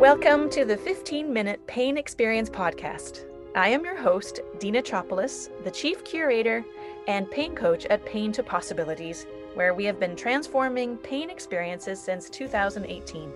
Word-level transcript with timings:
Welcome 0.00 0.48
to 0.52 0.64
the 0.64 0.78
15 0.78 1.30
Minute 1.30 1.60
Pain 1.66 1.98
Experience 1.98 2.48
Podcast. 2.48 3.26
I 3.54 3.68
am 3.68 3.84
your 3.84 3.98
host, 3.98 4.40
Dina 4.58 4.80
Chopolis, 4.80 5.50
the 5.62 5.70
Chief 5.70 6.02
Curator 6.04 6.64
and 7.06 7.30
Pain 7.30 7.54
Coach 7.54 7.84
at 7.84 8.06
Pain 8.06 8.32
to 8.32 8.42
Possibilities, 8.42 9.26
where 9.52 9.74
we 9.74 9.84
have 9.84 10.00
been 10.00 10.16
transforming 10.16 10.96
pain 10.96 11.28
experiences 11.28 12.00
since 12.00 12.30
2018. 12.30 13.30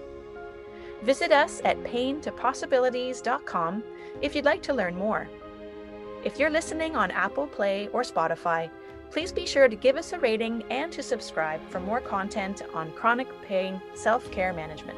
Visit 1.02 1.32
us 1.32 1.60
at 1.66 1.84
paintopossibilities.com 1.84 3.84
if 4.22 4.34
you'd 4.34 4.46
like 4.46 4.62
to 4.62 4.72
learn 4.72 4.96
more. 4.96 5.28
If 6.24 6.38
you're 6.38 6.48
listening 6.48 6.96
on 6.96 7.10
Apple 7.10 7.46
Play 7.46 7.88
or 7.88 8.00
Spotify, 8.00 8.70
please 9.10 9.32
be 9.32 9.44
sure 9.44 9.68
to 9.68 9.76
give 9.76 9.98
us 9.98 10.14
a 10.14 10.18
rating 10.18 10.64
and 10.70 10.90
to 10.92 11.02
subscribe 11.02 11.60
for 11.68 11.78
more 11.78 12.00
content 12.00 12.62
on 12.72 12.90
chronic 12.92 13.28
pain 13.42 13.82
self 13.92 14.30
care 14.30 14.54
management. 14.54 14.96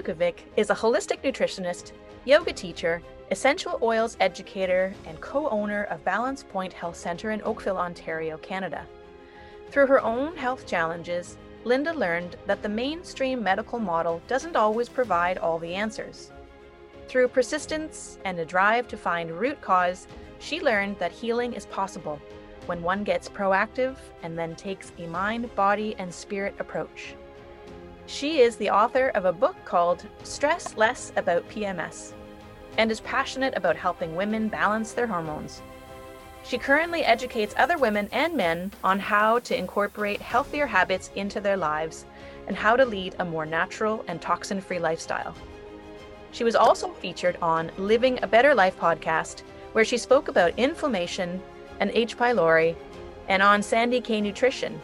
Ljucovic 0.00 0.36
is 0.56 0.70
a 0.70 0.74
holistic 0.74 1.22
nutritionist, 1.22 1.92
yoga 2.24 2.52
teacher, 2.52 3.02
essential 3.30 3.78
oils 3.82 4.16
educator, 4.20 4.94
and 5.06 5.20
co 5.20 5.48
owner 5.50 5.84
of 5.84 6.04
Balance 6.04 6.42
Point 6.42 6.72
Health 6.72 6.96
Center 6.96 7.32
in 7.32 7.42
Oakville, 7.42 7.76
Ontario, 7.76 8.38
Canada. 8.38 8.86
Through 9.70 9.88
her 9.88 10.02
own 10.02 10.36
health 10.36 10.66
challenges, 10.66 11.36
Linda 11.64 11.92
learned 11.92 12.36
that 12.46 12.62
the 12.62 12.68
mainstream 12.68 13.42
medical 13.42 13.78
model 13.78 14.22
doesn't 14.26 14.56
always 14.56 14.88
provide 14.88 15.36
all 15.36 15.58
the 15.58 15.74
answers. 15.74 16.32
Through 17.08 17.28
persistence 17.28 18.18
and 18.24 18.38
a 18.38 18.44
drive 18.44 18.88
to 18.88 18.96
find 18.96 19.30
root 19.30 19.60
cause, 19.60 20.06
she 20.38 20.60
learned 20.60 20.98
that 20.98 21.12
healing 21.12 21.52
is 21.52 21.66
possible 21.66 22.18
when 22.64 22.82
one 22.82 23.04
gets 23.04 23.28
proactive 23.28 23.96
and 24.22 24.38
then 24.38 24.56
takes 24.56 24.92
a 24.98 25.06
mind, 25.06 25.54
body, 25.54 25.94
and 25.98 26.12
spirit 26.12 26.54
approach. 26.58 27.14
She 28.10 28.40
is 28.40 28.56
the 28.56 28.70
author 28.70 29.10
of 29.10 29.24
a 29.24 29.32
book 29.32 29.54
called 29.64 30.04
Stress 30.24 30.76
Less 30.76 31.12
About 31.14 31.48
PMS 31.48 32.12
and 32.76 32.90
is 32.90 32.98
passionate 33.02 33.56
about 33.56 33.76
helping 33.76 34.16
women 34.16 34.48
balance 34.48 34.92
their 34.92 35.06
hormones. 35.06 35.62
She 36.42 36.58
currently 36.58 37.04
educates 37.04 37.54
other 37.56 37.78
women 37.78 38.08
and 38.10 38.36
men 38.36 38.72
on 38.82 38.98
how 38.98 39.38
to 39.38 39.56
incorporate 39.56 40.20
healthier 40.20 40.66
habits 40.66 41.12
into 41.14 41.40
their 41.40 41.56
lives 41.56 42.04
and 42.48 42.56
how 42.56 42.74
to 42.74 42.84
lead 42.84 43.14
a 43.20 43.24
more 43.24 43.46
natural 43.46 44.04
and 44.08 44.20
toxin 44.20 44.60
free 44.60 44.80
lifestyle. 44.80 45.32
She 46.32 46.42
was 46.42 46.56
also 46.56 46.92
featured 46.94 47.38
on 47.40 47.70
Living 47.78 48.18
a 48.22 48.26
Better 48.26 48.56
Life 48.56 48.76
podcast, 48.76 49.42
where 49.70 49.84
she 49.84 49.96
spoke 49.96 50.26
about 50.26 50.58
inflammation 50.58 51.40
and 51.78 51.92
H. 51.94 52.18
pylori, 52.18 52.74
and 53.28 53.40
on 53.40 53.62
Sandy 53.62 54.00
K 54.00 54.20
Nutrition, 54.20 54.80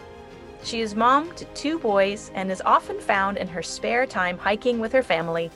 she 0.62 0.80
is 0.80 0.94
mom 0.94 1.34
to 1.36 1.44
two 1.46 1.78
boys 1.78 2.30
and 2.34 2.50
is 2.50 2.62
often 2.64 3.00
found 3.00 3.36
in 3.36 3.48
her 3.48 3.62
spare 3.62 4.06
time 4.06 4.38
hiking 4.38 4.78
with 4.78 4.92
her 4.92 5.02
family, 5.02 5.50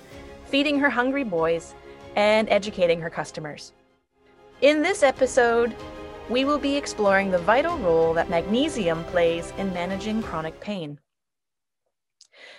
feeding 0.47 0.79
her 0.79 0.91
hungry 0.91 1.25
boys, 1.25 1.75
and 2.17 2.49
educating 2.49 3.01
her 3.01 3.11
customers. 3.11 3.73
In 4.61 4.83
this 4.83 5.03
episode, 5.03 5.75
we 6.29 6.45
will 6.45 6.59
be 6.59 6.77
exploring 6.77 7.31
the 7.31 7.39
vital 7.39 7.77
role 7.79 8.15
that 8.15 8.31
magnesium 8.31 9.05
plays 9.05 9.53
in 9.59 9.73
managing 9.73 10.23
chronic 10.23 10.61
pain. 10.61 11.01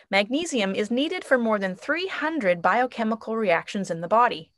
Magnesium 0.10 0.76
is 0.76 0.92
needed 0.92 1.24
for 1.24 1.38
more 1.38 1.58
than 1.58 1.76
300 1.76 2.62
biochemical 2.62 3.38
reactions 3.38 3.90
in 3.90 4.02
the 4.02 4.10
body. 4.10 4.52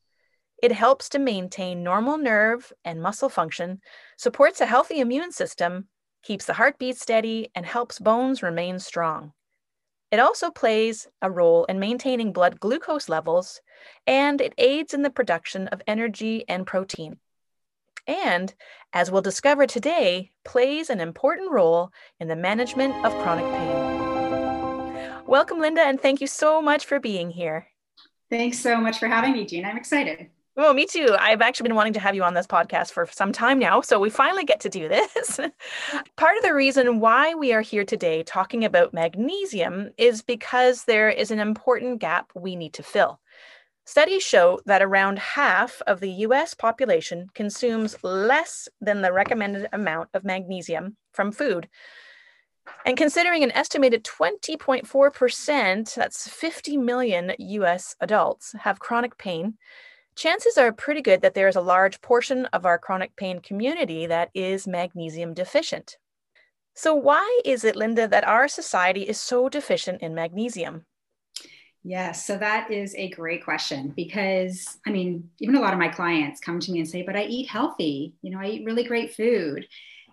It 0.64 0.72
helps 0.72 1.10
to 1.10 1.20
maintain 1.20 1.84
normal 1.84 2.18
nerve 2.18 2.74
and 2.84 3.02
muscle 3.02 3.30
function, 3.30 3.82
supports 4.18 4.62
a 4.62 4.66
healthy 4.66 5.00
immune 5.00 5.32
system, 5.32 5.90
keeps 6.24 6.46
the 6.46 6.54
heartbeat 6.54 6.98
steady, 6.98 7.50
and 7.54 7.66
helps 7.66 8.00
bones 8.00 8.42
remain 8.42 8.80
strong. 8.80 9.34
It 10.12 10.20
also 10.20 10.52
plays 10.52 11.08
a 11.22 11.30
role 11.30 11.66
in 11.66 11.80
maintaining 11.80 12.34
blood 12.34 12.60
glucose 12.60 13.10
levels, 13.10 13.62
and 14.08 14.42
it 14.42 14.54
aids 14.58 14.94
in 14.94 15.02
the 15.02 15.10
production 15.10 15.68
of 15.68 15.82
energy 15.88 16.46
and 16.48 16.66
protein. 16.66 17.18
And, 18.08 18.54
as 18.92 19.10
we'll 19.10 19.22
discover 19.22 19.66
today, 19.66 20.32
plays 20.46 20.90
an 20.90 21.00
important 21.00 21.52
role 21.52 21.92
in 22.20 22.28
the 22.28 22.36
management 22.36 22.94
of 23.06 23.14
chronic 23.24 23.46
pain. 23.46 23.84
Welcome, 25.26 25.60
Linda, 25.60 25.82
and 25.82 26.00
thank 26.00 26.22
you 26.22 26.28
so 26.28 26.62
much 26.62 26.86
for 26.86 27.00
being 27.00 27.30
here. 27.30 27.68
Thanks 28.30 28.60
so 28.60 28.78
much 28.80 29.00
for 29.00 29.08
having 29.08 29.34
me, 29.34 29.46
Jean. 29.46 29.66
I'm 29.66 29.78
excited. 29.78 30.30
Well, 30.56 30.76
me 30.76 30.86
too. 30.86 31.16
I've 31.20 31.42
actually 31.42 31.70
been 31.70 31.76
wanting 31.76 31.94
to 31.94 32.00
have 32.00 32.14
you 32.14 32.24
on 32.24 32.36
this 32.36 32.46
podcast 32.46 32.92
for 32.92 33.08
some 33.12 33.32
time 33.32 33.58
now. 33.58 33.82
So 33.82 34.00
we 34.00 34.12
finally 34.12 34.44
get 34.44 34.60
to 34.62 34.70
do 34.70 34.88
this. 34.88 35.40
Part 36.16 36.38
of 36.38 36.44
the 36.44 36.54
reason 36.54 37.00
why 37.00 37.34
we 37.34 37.54
are 37.54 37.62
here 37.62 37.84
today 37.84 38.22
talking 38.22 38.64
about 38.64 38.94
magnesium 38.94 39.90
is 39.98 40.22
because 40.22 40.84
there 40.84 41.10
is 41.10 41.32
an 41.32 41.40
important 41.40 42.00
gap 42.00 42.32
we 42.36 42.56
need 42.56 42.74
to 42.74 42.84
fill. 42.84 43.20
Studies 43.86 44.22
show 44.22 44.62
that 44.68 44.84
around 44.84 45.18
half 45.18 45.82
of 45.88 46.00
the 46.00 46.12
US 46.12 46.54
population 46.54 47.30
consumes 47.34 47.98
less 48.04 48.70
than 48.80 49.02
the 49.02 49.12
recommended 49.12 49.68
amount 49.74 50.10
of 50.14 50.24
magnesium 50.24 50.98
from 51.14 51.32
food. 51.32 51.68
And 52.86 52.96
considering 52.96 53.44
an 53.44 53.52
estimated 53.54 54.04
20.4%, 54.04 55.96
that's 55.96 56.30
50 56.30 56.78
million 56.78 57.34
US 57.40 57.96
adults, 58.00 58.54
have 58.60 58.80
chronic 58.80 59.18
pain, 59.18 59.58
chances 60.16 60.58
are 60.58 60.72
pretty 60.72 61.02
good 61.02 61.22
that 61.22 61.34
there 61.34 61.48
is 61.48 61.56
a 61.56 61.62
large 61.62 62.02
portion 62.02 62.46
of 62.48 62.66
our 62.66 62.78
chronic 62.78 63.16
pain 63.16 63.40
community 63.40 64.06
that 64.08 64.30
is 64.34 64.68
magnesium 64.68 65.34
deficient. 65.34 65.98
So, 66.76 66.96
why 66.96 67.42
is 67.46 67.64
it, 67.64 67.76
Linda, 67.76 68.08
that 68.08 68.28
our 68.28 68.48
society 68.48 69.04
is 69.04 69.20
so 69.20 69.48
deficient 69.50 70.02
in 70.02 70.16
magnesium? 70.16 70.86
Yes, 71.84 72.26
so 72.26 72.38
that 72.38 72.72
is 72.72 72.96
a 72.96 73.10
great 73.10 73.44
question 73.44 73.94
because 73.96 74.78
I 74.88 74.90
mean, 74.90 75.30
even 75.40 75.56
a 75.56 75.60
lot 75.60 75.74
of 75.74 75.80
my 75.80 75.90
clients 75.90 76.40
come 76.40 76.60
to 76.60 76.72
me 76.72 76.80
and 76.80 76.88
say, 76.88 77.04
But 77.04 77.16
I 77.16 77.24
eat 77.24 77.50
healthy, 77.50 78.16
you 78.22 78.32
know, 78.32 78.40
I 78.40 78.48
eat 78.48 78.66
really 78.66 78.84
great 78.84 79.14
food. 79.14 79.68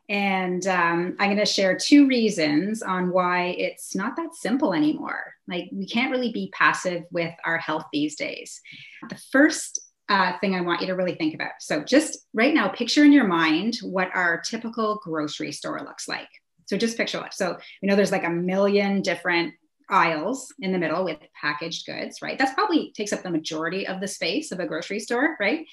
And 0.09 0.67
um, 0.67 1.15
I'm 1.21 1.29
going 1.29 1.37
to 1.37 1.47
share 1.47 1.77
two 1.77 2.09
reasons 2.09 2.83
on 2.83 3.13
why 3.13 3.55
it's 3.57 3.95
not 3.95 4.17
that 4.17 4.35
simple 4.35 4.75
anymore. 4.75 5.35
Like, 5.47 5.69
we 5.71 5.87
can't 5.87 6.11
really 6.11 6.33
be 6.33 6.51
passive 6.53 7.05
with 7.13 7.33
our 7.45 7.59
health 7.59 7.85
these 7.93 8.17
days. 8.17 8.61
The 9.09 9.21
first 9.31 9.79
uh, 10.11 10.37
thing 10.41 10.55
I 10.55 10.61
want 10.61 10.81
you 10.81 10.89
to 10.89 10.95
really 10.95 11.15
think 11.15 11.35
about. 11.35 11.53
So, 11.61 11.83
just 11.83 12.27
right 12.35 12.53
now, 12.53 12.69
picture 12.69 13.05
in 13.05 13.13
your 13.13 13.27
mind 13.27 13.79
what 13.83 14.11
our 14.15 14.41
typical 14.41 15.01
grocery 15.03 15.53
store 15.53 15.81
looks 15.81 16.09
like. 16.09 16.29
So, 16.67 16.77
just 16.77 16.97
picture 16.97 17.25
it. 17.25 17.33
So, 17.33 17.57
you 17.81 17.89
know, 17.89 17.97
there's 17.97 18.13
like 18.13 18.25
a 18.25 18.31
million 18.31 19.03
different 19.03 19.55
aisles 19.89 20.53
in 20.61 20.73
the 20.73 20.79
middle 20.79 21.05
with 21.05 21.19
packaged 21.41 21.87
goods, 21.87 22.21
right? 22.23 22.39
That's 22.39 22.55
probably 22.55 22.93
takes 22.97 23.13
up 23.13 23.23
the 23.23 23.31
majority 23.31 23.87
of 23.87 24.01
the 24.01 24.09
space 24.09 24.53
of 24.53 24.61
a 24.61 24.67
grocery 24.67 25.01
store, 25.01 25.37
right? 25.41 25.67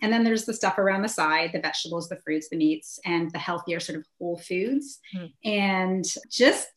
And 0.00 0.12
then 0.12 0.24
there's 0.24 0.46
the 0.46 0.54
stuff 0.54 0.78
around 0.78 1.02
the 1.02 1.08
side, 1.08 1.50
the 1.52 1.60
vegetables, 1.60 2.08
the 2.08 2.20
fruits, 2.24 2.48
the 2.48 2.56
meats, 2.56 2.98
and 3.04 3.30
the 3.30 3.38
healthier 3.38 3.78
sort 3.78 3.98
of 3.98 4.06
whole 4.18 4.38
foods. 4.38 5.00
Mm. 5.14 5.32
And 5.44 6.04
just 6.30 6.68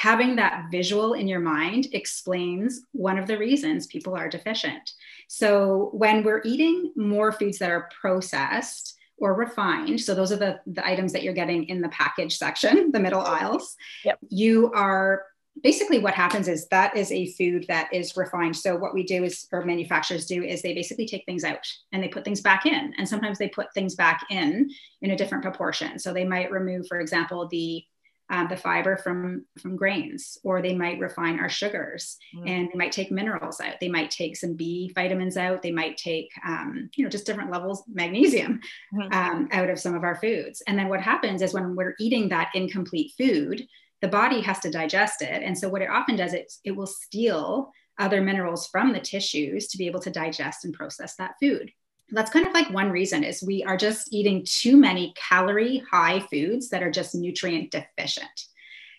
having 0.00 0.36
that 0.36 0.64
visual 0.70 1.12
in 1.12 1.28
your 1.28 1.40
mind 1.40 1.88
explains 1.92 2.86
one 2.92 3.18
of 3.18 3.26
the 3.26 3.36
reasons 3.36 3.86
people 3.86 4.14
are 4.16 4.30
deficient. 4.30 4.92
So 5.28 5.90
when 5.92 6.24
we're 6.24 6.40
eating 6.42 6.92
more 6.96 7.32
foods 7.32 7.58
that 7.58 7.70
are 7.70 7.90
processed, 8.00 8.96
or 9.18 9.34
refined. 9.34 10.00
So 10.00 10.14
those 10.14 10.32
are 10.32 10.36
the, 10.36 10.60
the 10.66 10.86
items 10.86 11.12
that 11.12 11.22
you're 11.22 11.34
getting 11.34 11.64
in 11.64 11.82
the 11.82 11.90
package 11.90 12.38
section, 12.38 12.90
the 12.92 12.98
middle 13.00 13.20
aisles. 13.20 13.76
Yep. 14.02 14.18
You 14.30 14.72
are 14.72 15.26
basically 15.62 15.98
what 15.98 16.14
happens 16.14 16.48
is 16.48 16.66
that 16.68 16.96
is 16.96 17.12
a 17.12 17.30
food 17.32 17.66
that 17.68 17.92
is 17.92 18.16
refined. 18.16 18.56
So 18.56 18.76
what 18.76 18.94
we 18.94 19.02
do 19.02 19.22
is, 19.24 19.46
or 19.52 19.62
manufacturers 19.62 20.24
do, 20.24 20.42
is 20.42 20.62
they 20.62 20.72
basically 20.72 21.06
take 21.06 21.26
things 21.26 21.44
out 21.44 21.66
and 21.92 22.02
they 22.02 22.08
put 22.08 22.24
things 22.24 22.40
back 22.40 22.64
in. 22.64 22.94
And 22.96 23.06
sometimes 23.06 23.36
they 23.36 23.48
put 23.48 23.74
things 23.74 23.94
back 23.94 24.24
in 24.30 24.70
in 25.02 25.10
a 25.10 25.16
different 25.16 25.44
proportion. 25.44 25.98
So 25.98 26.14
they 26.14 26.24
might 26.24 26.50
remove, 26.50 26.86
for 26.86 26.98
example, 26.98 27.46
the 27.46 27.84
um, 28.30 28.46
the 28.48 28.56
fiber 28.56 28.96
from 28.96 29.44
from 29.58 29.76
grains 29.76 30.38
or 30.44 30.62
they 30.62 30.74
might 30.74 31.00
refine 31.00 31.38
our 31.38 31.48
sugars 31.48 32.16
mm. 32.34 32.48
and 32.48 32.68
they 32.68 32.78
might 32.78 32.92
take 32.92 33.10
minerals 33.10 33.60
out. 33.60 33.74
They 33.80 33.88
might 33.88 34.10
take 34.10 34.36
some 34.36 34.54
b 34.54 34.92
vitamins 34.94 35.36
out. 35.36 35.62
They 35.62 35.72
might 35.72 35.96
take 35.96 36.30
um, 36.46 36.88
you 36.94 37.04
know 37.04 37.10
just 37.10 37.26
different 37.26 37.50
levels 37.50 37.82
magnesium 37.92 38.60
mm. 38.94 39.12
um, 39.12 39.48
out 39.52 39.68
of 39.68 39.80
some 39.80 39.94
of 39.94 40.04
our 40.04 40.16
foods. 40.16 40.62
And 40.66 40.78
then 40.78 40.88
what 40.88 41.00
happens 41.00 41.42
is 41.42 41.52
when 41.52 41.74
we're 41.74 41.96
eating 41.98 42.28
that 42.28 42.50
incomplete 42.54 43.12
food 43.18 43.66
the 44.00 44.08
body 44.08 44.40
has 44.40 44.58
to 44.60 44.70
digest 44.70 45.20
it. 45.20 45.42
And 45.42 45.58
so 45.58 45.68
what 45.68 45.82
it 45.82 45.90
often 45.90 46.16
does 46.16 46.32
is 46.32 46.58
it 46.64 46.74
will 46.74 46.86
steal 46.86 47.70
other 47.98 48.22
minerals 48.22 48.66
from 48.66 48.94
the 48.94 49.00
tissues 49.00 49.68
to 49.68 49.76
be 49.76 49.86
able 49.86 50.00
to 50.00 50.10
digest 50.10 50.64
and 50.64 50.72
process 50.72 51.16
that 51.16 51.34
food 51.38 51.70
that's 52.12 52.30
kind 52.30 52.46
of 52.46 52.52
like 52.52 52.70
one 52.70 52.90
reason 52.90 53.24
is 53.24 53.42
we 53.42 53.62
are 53.64 53.76
just 53.76 54.12
eating 54.12 54.44
too 54.44 54.76
many 54.76 55.14
calorie 55.16 55.82
high 55.90 56.20
foods 56.20 56.70
that 56.70 56.82
are 56.82 56.90
just 56.90 57.14
nutrient 57.14 57.70
deficient. 57.70 58.46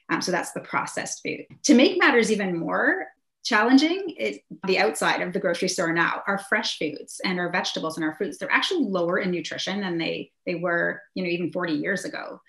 Um, 0.10 0.22
so 0.22 0.32
that's 0.32 0.52
the 0.52 0.60
processed 0.60 1.22
food. 1.24 1.46
To 1.64 1.74
make 1.74 2.00
matters 2.00 2.32
even 2.32 2.58
more 2.58 3.08
challenging 3.44 4.16
is 4.20 4.38
the 4.68 4.78
outside 4.78 5.22
of 5.22 5.34
the 5.34 5.40
grocery 5.40 5.68
store 5.68 5.92
now 5.92 6.22
our 6.28 6.38
fresh 6.38 6.78
foods 6.78 7.20
and 7.26 7.40
our 7.40 7.52
vegetables 7.52 7.98
and 7.98 8.06
our 8.06 8.16
fruits. 8.16 8.38
They're 8.38 8.52
actually 8.52 8.86
lower 8.86 9.18
in 9.18 9.32
nutrition 9.32 9.82
than 9.82 9.98
they 9.98 10.32
they 10.46 10.56
were 10.56 11.02
you 11.16 11.24
know 11.24 11.30
even 11.30 11.52
40 11.52 11.74
years 11.74 12.06
ago. 12.06 12.40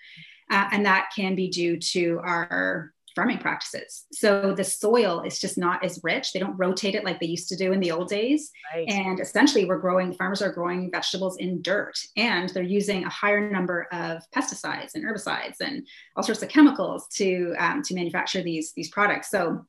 Uh, 0.51 0.67
and 0.71 0.85
that 0.85 1.09
can 1.15 1.35
be 1.35 1.49
due 1.49 1.79
to 1.79 2.19
our 2.23 2.92
farming 3.15 3.39
practices. 3.39 4.05
So 4.11 4.53
the 4.53 4.63
soil 4.63 5.21
is 5.21 5.39
just 5.39 5.57
not 5.57 5.83
as 5.83 5.99
rich. 6.03 6.33
They 6.33 6.39
don't 6.39 6.57
rotate 6.57 6.95
it 6.95 7.03
like 7.03 7.19
they 7.19 7.27
used 7.27 7.49
to 7.49 7.55
do 7.55 7.71
in 7.71 7.79
the 7.79 7.91
old 7.91 8.09
days. 8.09 8.51
Right. 8.73 8.87
and 8.89 9.19
essentially 9.19 9.65
we're 9.65 9.79
growing 9.79 10.13
farmers 10.13 10.41
are 10.41 10.51
growing 10.51 10.89
vegetables 10.91 11.37
in 11.37 11.61
dirt 11.61 11.97
and 12.17 12.49
they're 12.49 12.63
using 12.63 13.03
a 13.03 13.09
higher 13.09 13.51
number 13.51 13.87
of 13.91 14.23
pesticides 14.35 14.95
and 14.95 15.03
herbicides 15.03 15.61
and 15.61 15.87
all 16.15 16.23
sorts 16.23 16.41
of 16.41 16.49
chemicals 16.49 17.07
to 17.13 17.53
um, 17.59 17.81
to 17.83 17.93
manufacture 17.93 18.41
these 18.41 18.73
these 18.73 18.89
products. 18.89 19.29
So 19.29 19.65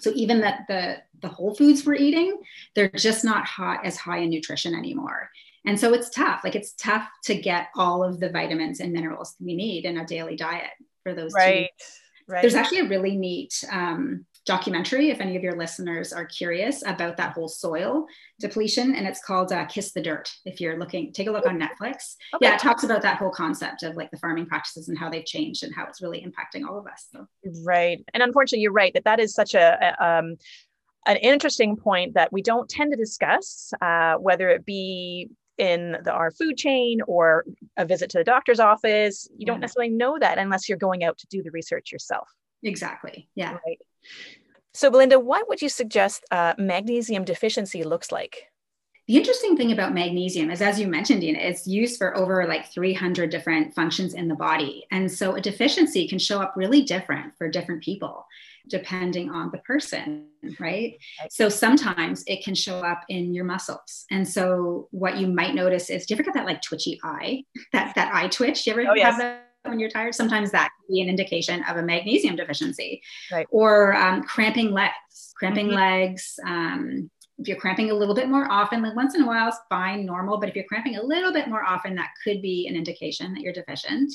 so 0.00 0.10
even 0.14 0.40
that 0.40 0.62
the 0.68 0.98
the 1.20 1.28
whole 1.28 1.54
foods 1.54 1.84
we're 1.84 1.94
eating 1.94 2.38
they're 2.74 2.88
just 2.88 3.24
not 3.24 3.46
hot 3.46 3.84
as 3.84 3.96
high 3.96 4.18
in 4.18 4.30
nutrition 4.30 4.74
anymore. 4.74 5.30
And 5.64 5.78
so 5.78 5.94
it's 5.94 6.10
tough. 6.10 6.40
Like 6.42 6.56
it's 6.56 6.72
tough 6.72 7.06
to 7.24 7.34
get 7.34 7.68
all 7.76 8.02
of 8.02 8.18
the 8.18 8.30
vitamins 8.30 8.80
and 8.80 8.92
minerals 8.92 9.36
we 9.40 9.54
need 9.54 9.84
in 9.84 9.98
a 9.98 10.06
daily 10.06 10.36
diet 10.36 10.70
for 11.02 11.14
those 11.14 11.32
right. 11.34 11.70
two. 11.78 11.84
Right 12.32 12.42
there's 12.42 12.54
actually 12.54 12.80
a 12.80 12.88
really 12.88 13.16
neat 13.16 13.62
um, 13.70 14.24
documentary 14.46 15.10
if 15.10 15.20
any 15.20 15.36
of 15.36 15.42
your 15.42 15.54
listeners 15.54 16.12
are 16.12 16.24
curious 16.24 16.82
about 16.86 17.16
that 17.16 17.32
whole 17.32 17.48
soil 17.48 18.06
depletion 18.40 18.94
and 18.94 19.06
it's 19.06 19.22
called 19.22 19.52
uh, 19.52 19.64
kiss 19.66 19.92
the 19.92 20.00
dirt 20.00 20.28
if 20.44 20.60
you're 20.60 20.78
looking 20.78 21.12
take 21.12 21.28
a 21.28 21.30
look 21.30 21.46
on 21.46 21.60
netflix 21.60 22.16
okay. 22.34 22.46
yeah 22.46 22.54
it 22.54 22.58
talks 22.58 22.82
about 22.82 23.02
that 23.02 23.18
whole 23.18 23.30
concept 23.30 23.82
of 23.82 23.94
like 23.96 24.10
the 24.10 24.16
farming 24.16 24.46
practices 24.46 24.88
and 24.88 24.98
how 24.98 25.08
they've 25.08 25.26
changed 25.26 25.62
and 25.62 25.74
how 25.74 25.84
it's 25.86 26.02
really 26.02 26.20
impacting 26.26 26.66
all 26.66 26.78
of 26.78 26.86
us 26.86 27.06
so. 27.12 27.26
right 27.64 28.02
and 28.14 28.22
unfortunately 28.22 28.62
you're 28.62 28.72
right 28.72 28.94
that 28.94 29.04
that 29.04 29.20
is 29.20 29.34
such 29.34 29.54
a, 29.54 29.94
a 30.00 30.04
um, 30.04 30.36
an 31.06 31.16
interesting 31.16 31.76
point 31.76 32.14
that 32.14 32.32
we 32.32 32.42
don't 32.42 32.68
tend 32.68 32.92
to 32.92 32.96
discuss 32.96 33.72
uh, 33.80 34.14
whether 34.14 34.48
it 34.48 34.64
be 34.64 35.28
in 35.70 35.96
the, 36.04 36.12
our 36.12 36.30
food 36.30 36.56
chain 36.56 37.00
or 37.06 37.44
a 37.76 37.84
visit 37.84 38.10
to 38.10 38.18
the 38.18 38.24
doctor's 38.24 38.60
office 38.60 39.28
you 39.30 39.38
yeah. 39.40 39.46
don't 39.46 39.60
necessarily 39.60 39.92
know 39.92 40.18
that 40.18 40.38
unless 40.38 40.68
you're 40.68 40.78
going 40.78 41.04
out 41.04 41.16
to 41.18 41.26
do 41.28 41.42
the 41.42 41.50
research 41.52 41.92
yourself 41.92 42.28
exactly 42.62 43.28
yeah 43.34 43.56
right 43.66 43.78
so, 44.74 44.90
Belinda, 44.90 45.20
what 45.20 45.48
would 45.48 45.60
you 45.60 45.68
suggest 45.68 46.24
uh, 46.30 46.54
magnesium 46.56 47.24
deficiency 47.24 47.84
looks 47.84 48.10
like? 48.10 48.44
The 49.12 49.18
interesting 49.18 49.58
thing 49.58 49.72
about 49.72 49.92
magnesium 49.92 50.50
is, 50.50 50.62
as 50.62 50.80
you 50.80 50.88
mentioned, 50.88 51.20
Dina, 51.20 51.38
it's 51.38 51.66
used 51.66 51.98
for 51.98 52.16
over 52.16 52.46
like 52.46 52.72
300 52.72 53.28
different 53.28 53.74
functions 53.74 54.14
in 54.14 54.26
the 54.26 54.34
body. 54.34 54.86
And 54.90 55.12
so 55.12 55.34
a 55.34 55.40
deficiency 55.42 56.08
can 56.08 56.18
show 56.18 56.40
up 56.40 56.54
really 56.56 56.80
different 56.80 57.36
for 57.36 57.46
different 57.50 57.82
people, 57.82 58.26
depending 58.68 59.28
on 59.28 59.50
the 59.50 59.58
person, 59.58 60.28
right? 60.58 60.96
So 61.28 61.50
sometimes 61.50 62.24
it 62.26 62.42
can 62.42 62.54
show 62.54 62.78
up 62.78 63.02
in 63.10 63.34
your 63.34 63.44
muscles. 63.44 64.06
And 64.10 64.26
so 64.26 64.88
what 64.92 65.18
you 65.18 65.26
might 65.26 65.54
notice 65.54 65.90
is, 65.90 66.06
do 66.06 66.14
you 66.14 66.16
ever 66.16 66.22
get 66.22 66.32
that 66.32 66.46
like 66.46 66.62
twitchy 66.62 66.98
eye, 67.04 67.44
that, 67.74 67.94
that 67.94 68.14
eye 68.14 68.28
twitch? 68.28 68.64
Do 68.64 68.70
you 68.70 68.78
ever 68.78 68.92
oh, 68.92 68.94
yes. 68.94 69.10
have 69.10 69.18
that? 69.18 69.48
when 69.64 69.78
you're 69.78 69.90
tired, 69.90 70.14
sometimes 70.14 70.50
that 70.52 70.70
can 70.70 70.94
be 70.94 71.02
an 71.02 71.08
indication 71.10 71.62
of 71.68 71.76
a 71.76 71.82
magnesium 71.82 72.34
deficiency. 72.34 73.02
Right. 73.30 73.46
Or 73.50 73.94
um, 73.94 74.22
cramping 74.24 74.72
legs, 74.72 75.34
cramping 75.36 75.66
mm-hmm. 75.66 75.76
legs. 75.76 76.40
Um, 76.44 77.10
if 77.38 77.48
you're 77.48 77.56
cramping 77.56 77.90
a 77.90 77.94
little 77.94 78.14
bit 78.14 78.28
more 78.28 78.50
often, 78.50 78.82
like 78.82 78.94
once 78.94 79.14
in 79.14 79.22
a 79.22 79.26
while 79.26 79.48
is 79.48 79.56
fine, 79.68 80.04
normal. 80.04 80.38
But 80.38 80.48
if 80.48 80.56
you're 80.56 80.64
cramping 80.64 80.96
a 80.96 81.02
little 81.02 81.32
bit 81.32 81.48
more 81.48 81.64
often, 81.64 81.94
that 81.96 82.10
could 82.22 82.42
be 82.42 82.66
an 82.68 82.76
indication 82.76 83.32
that 83.34 83.40
you're 83.40 83.52
deficient. 83.52 84.12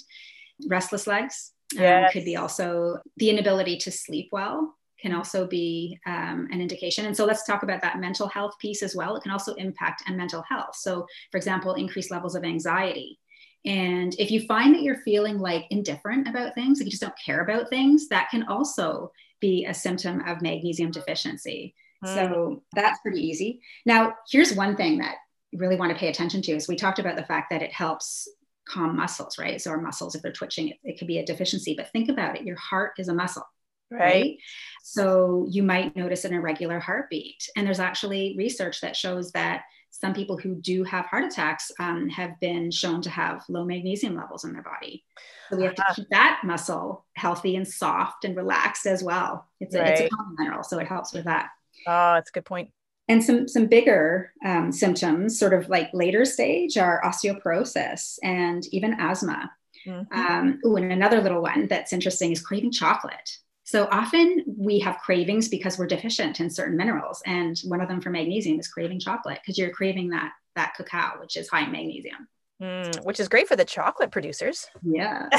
Restless 0.68 1.08
legs 1.08 1.54
yes. 1.74 2.06
um, 2.06 2.12
could 2.12 2.26
be 2.26 2.36
also 2.36 2.98
the 3.18 3.30
inability 3.30 3.78
to 3.78 3.92
sleep 3.92 4.30
well 4.32 4.74
can 5.00 5.14
also 5.14 5.46
be 5.46 6.00
um, 6.08 6.48
an 6.52 6.60
indication. 6.60 7.06
And 7.06 7.16
so 7.16 7.24
let's 7.24 7.46
talk 7.46 7.62
about 7.62 7.82
that 7.84 8.00
mental 8.00 8.28
health 8.28 8.58
piece 8.60 8.82
as 8.82 8.96
well. 8.96 9.16
It 9.16 9.22
can 9.22 9.32
also 9.32 9.54
impact 9.54 10.02
on 10.08 10.18
mental 10.18 10.44
health. 10.50 10.76
So, 10.76 11.06
for 11.32 11.38
example, 11.38 11.76
increased 11.76 12.10
levels 12.10 12.34
of 12.34 12.44
anxiety 12.44 13.20
and 13.68 14.16
if 14.18 14.32
you 14.32 14.46
find 14.46 14.74
that 14.74 14.82
you're 14.82 15.02
feeling 15.04 15.40
like 15.40 15.66
indifferent 15.72 16.28
about 16.28 16.56
things, 16.56 16.80
like 16.80 16.86
you 16.86 16.92
just 16.92 17.02
don't 17.02 17.14
care 17.24 17.42
about 17.42 17.70
things, 17.70 18.08
that 18.08 18.30
can 18.30 18.44
also 18.44 19.12
be 19.42 19.66
a 19.66 19.74
symptom 19.74 20.22
of 20.22 20.42
magnesium 20.42 20.90
deficiency. 20.90 21.76
Mm. 22.06 22.16
So 22.16 22.64
that's 22.74 23.00
pretty 23.02 23.22
easy. 23.22 23.62
Now, 23.86 24.16
here's 24.30 24.54
one 24.54 24.76
thing 24.76 25.00
that 25.00 25.16
you 25.52 25.60
really 25.60 25.76
want 25.76 25.92
to 25.92 25.98
pay 25.98 26.10
attention 26.10 26.42
to 26.44 26.52
is 26.52 26.68
we 26.68 26.76
talked 26.76 27.00
about 27.00 27.16
the 27.16 27.26
fact 27.26 27.50
that 27.52 27.62
it 27.62 27.74
helps 27.74 28.28
calm 28.68 28.96
muscles, 28.96 29.38
right? 29.38 29.62
So 29.62 29.72
our 29.72 29.82
muscles, 29.82 30.16
if 30.16 30.22
they're 30.22 30.32
twitching, 30.32 30.70
it, 30.70 30.78
it 30.84 31.00
could 31.00 31.08
be 31.08 31.20
a 31.20 31.26
deficiency. 31.26 31.74
But 31.76 31.92
think 31.92 32.10
about 32.10 32.38
it, 32.38 32.46
your 32.46 32.58
heart 32.58 32.94
is 32.98 33.08
a 33.08 33.14
muscle. 33.14 33.48
Right. 33.90 34.02
right. 34.02 34.38
So 34.84 35.48
you 35.50 35.64
might 35.64 35.96
notice 35.96 36.26
an 36.26 36.34
irregular 36.34 36.80
heartbeat. 36.80 37.48
And 37.56 37.66
there's 37.66 37.80
actually 37.80 38.36
research 38.38 38.82
that 38.82 38.98
shows 38.98 39.32
that 39.32 39.64
some 39.92 40.14
people 40.14 40.38
who 40.38 40.56
do 40.56 40.84
have 40.84 41.06
heart 41.06 41.24
attacks 41.24 41.72
um, 41.80 42.10
have 42.10 42.40
been 42.40 42.70
shown 42.70 43.02
to 43.02 43.10
have 43.10 43.44
low 43.50 43.64
magnesium 43.64 44.16
levels 44.16 44.44
in 44.44 44.54
their 44.54 44.62
body. 44.62 45.04
So 45.50 45.58
we 45.58 45.64
have 45.64 45.76
to 45.76 45.82
uh-huh. 45.82 45.94
keep 45.96 46.10
that 46.10 46.42
muscle 46.44 47.06
healthy 47.16 47.56
and 47.56 47.68
soft 47.68 48.26
and 48.26 48.36
relaxed 48.36 48.86
as 48.86 49.02
well. 49.02 49.48
It's 49.60 49.74
a, 49.74 49.80
right. 49.80 50.00
it's 50.02 50.14
a 50.14 50.18
mineral, 50.38 50.64
so 50.64 50.78
it 50.80 50.88
helps 50.88 51.14
with 51.14 51.26
that. 51.26 51.50
Oh, 51.86 52.14
that's 52.16 52.30
a 52.30 52.34
good 52.34 52.46
point. 52.46 52.72
And 53.10 53.24
some 53.24 53.48
some 53.48 53.68
bigger 53.68 54.34
um, 54.44 54.72
symptoms, 54.72 55.40
sort 55.40 55.54
of 55.54 55.70
like 55.70 55.90
later 55.94 56.26
stage, 56.26 56.78
are 56.78 57.02
osteoporosis 57.06 58.20
and 58.22 58.66
even 58.74 59.00
asthma. 59.00 59.52
Mm-hmm. 59.86 60.20
Um, 60.20 60.60
ooh, 60.66 60.76
and 60.76 60.92
another 60.92 61.22
little 61.22 61.42
one 61.42 61.68
that's 61.68 61.94
interesting 61.94 62.32
is 62.32 62.42
craving 62.42 62.72
chocolate. 62.72 63.38
So 63.68 63.88
often 63.92 64.44
we 64.58 64.80
have 64.80 64.98
cravings 65.00 65.50
because 65.50 65.78
we're 65.78 65.88
deficient 65.88 66.40
in 66.40 66.50
certain 66.50 66.78
minerals. 66.78 67.22
And 67.26 67.60
one 67.66 67.82
of 67.82 67.90
them 67.90 68.00
for 68.00 68.10
magnesium 68.10 68.60
is 68.60 68.70
craving 68.70 69.02
chocolate 69.02 69.40
because 69.42 69.58
you're 69.58 69.72
craving 69.72 70.10
that, 70.12 70.32
that 70.56 70.74
cacao, 70.76 71.20
which 71.20 71.36
is 71.36 71.50
high 71.50 71.66
in 71.66 71.74
magnesium. 71.74 72.30
Mm, 72.62 73.04
which 73.04 73.20
is 73.20 73.28
great 73.28 73.48
for 73.48 73.58
the 73.58 73.66
chocolate 73.66 74.10
producers. 74.10 74.68
Yeah. 74.84 75.28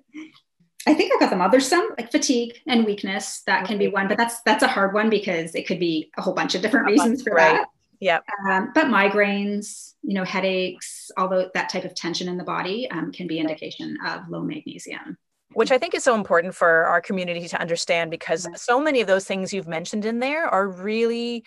I 0.87 0.95
think 0.95 1.13
I 1.15 1.19
got 1.19 1.31
them 1.31 1.41
all. 1.41 1.51
There's 1.51 1.69
some 1.69 1.89
like 1.99 2.11
fatigue 2.11 2.61
and 2.67 2.85
weakness 2.85 3.43
that 3.47 3.67
can 3.67 3.79
be 3.79 3.89
one, 3.89 4.09
but 4.09 4.17
that's 4.17 4.41
that's 4.43 4.63
a 4.63 4.69
hard 4.69 4.93
one 4.93 5.11
because 5.11 5.55
it 5.55 5.67
could 5.67 5.81
be 5.81 6.11
a 6.17 6.23
whole 6.23 6.35
bunch 6.35 6.55
of 6.55 6.63
different 6.63 6.87
reasons 6.87 7.23
for 7.23 7.35
right. 7.35 7.55
that. 7.55 7.69
Yeah. 8.01 8.19
Um, 8.49 8.73
but 8.75 8.87
migraines, 8.87 9.95
you 10.03 10.15
know, 10.15 10.25
headaches, 10.25 11.11
although 11.17 11.51
that 11.55 11.71
type 11.71 11.85
of 11.85 11.95
tension 11.95 12.29
in 12.29 12.37
the 12.37 12.45
body 12.45 12.91
um, 12.91 13.13
can 13.13 13.27
be 13.27 13.39
indication 13.39 13.97
of 14.07 14.29
low 14.29 14.43
magnesium 14.43 15.17
which 15.55 15.71
I 15.71 15.79
think 15.79 15.95
is 15.95 16.05
so 16.05 16.15
important 16.15 16.55
for 16.55 16.85
our 16.85 17.01
community 17.01 17.49
to 17.49 17.61
understand 17.61 18.11
because 18.11 18.47
so 18.55 18.81
many 18.81 19.01
of 19.01 19.07
those 19.07 19.25
things 19.25 19.53
you've 19.53 19.69
mentioned 19.69 20.05
in 20.05 20.19
there 20.19 20.47
are 20.47 20.69
really 20.69 21.45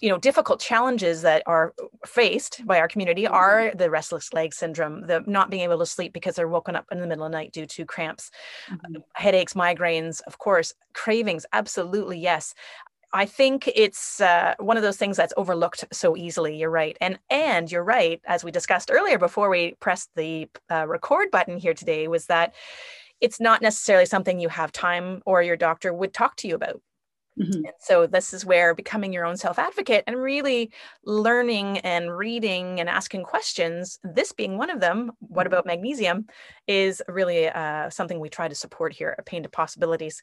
you 0.00 0.08
know 0.08 0.18
difficult 0.18 0.60
challenges 0.60 1.22
that 1.22 1.42
are 1.46 1.72
faced 2.04 2.66
by 2.66 2.78
our 2.78 2.88
community 2.88 3.24
mm-hmm. 3.24 3.34
are 3.34 3.72
the 3.74 3.88
restless 3.90 4.32
leg 4.32 4.52
syndrome 4.52 5.06
the 5.06 5.22
not 5.26 5.50
being 5.50 5.62
able 5.62 5.78
to 5.78 5.86
sleep 5.86 6.12
because 6.12 6.34
they're 6.34 6.48
woken 6.48 6.76
up 6.76 6.86
in 6.90 7.00
the 7.00 7.06
middle 7.06 7.24
of 7.24 7.30
the 7.30 7.38
night 7.38 7.52
due 7.52 7.66
to 7.66 7.84
cramps 7.84 8.30
mm-hmm. 8.70 8.96
headaches 9.14 9.54
migraines 9.54 10.20
of 10.26 10.38
course 10.38 10.74
cravings 10.92 11.46
absolutely 11.52 12.18
yes 12.18 12.54
I 13.14 13.26
think 13.26 13.68
it's 13.74 14.22
uh, 14.22 14.54
one 14.58 14.78
of 14.78 14.82
those 14.82 14.96
things 14.96 15.18
that's 15.18 15.34
overlooked 15.36 15.84
so 15.92 16.16
easily. 16.16 16.56
You're 16.56 16.70
right, 16.70 16.96
and 16.98 17.18
and 17.28 17.70
you're 17.70 17.84
right. 17.84 18.22
As 18.24 18.42
we 18.42 18.50
discussed 18.50 18.90
earlier, 18.90 19.18
before 19.18 19.50
we 19.50 19.74
pressed 19.80 20.08
the 20.16 20.48
uh, 20.70 20.86
record 20.88 21.30
button 21.30 21.58
here 21.58 21.74
today, 21.74 22.08
was 22.08 22.24
that 22.26 22.54
it's 23.22 23.40
not 23.40 23.62
necessarily 23.62 24.04
something 24.04 24.38
you 24.38 24.50
have 24.50 24.72
time 24.72 25.22
or 25.24 25.42
your 25.42 25.56
doctor 25.56 25.94
would 25.94 26.12
talk 26.12 26.36
to 26.36 26.48
you 26.48 26.54
about. 26.54 26.82
Mm-hmm. 27.40 27.62
so 27.80 28.06
this 28.06 28.34
is 28.34 28.44
where 28.44 28.74
becoming 28.74 29.10
your 29.10 29.24
own 29.24 29.38
self 29.38 29.58
advocate 29.58 30.04
and 30.06 30.18
really 30.18 30.70
learning 31.06 31.78
and 31.78 32.14
reading 32.14 32.78
and 32.78 32.90
asking 32.90 33.22
questions, 33.22 33.98
this 34.04 34.32
being 34.32 34.58
one 34.58 34.68
of 34.68 34.80
them, 34.80 35.12
what 35.18 35.46
mm-hmm. 35.46 35.54
about 35.54 35.64
magnesium, 35.64 36.26
is 36.66 37.00
really 37.08 37.48
uh, 37.48 37.88
something 37.88 38.20
we 38.20 38.28
try 38.28 38.48
to 38.48 38.54
support 38.54 38.92
here 38.92 39.14
at 39.18 39.24
Pain 39.24 39.44
to 39.44 39.48
Possibilities. 39.48 40.22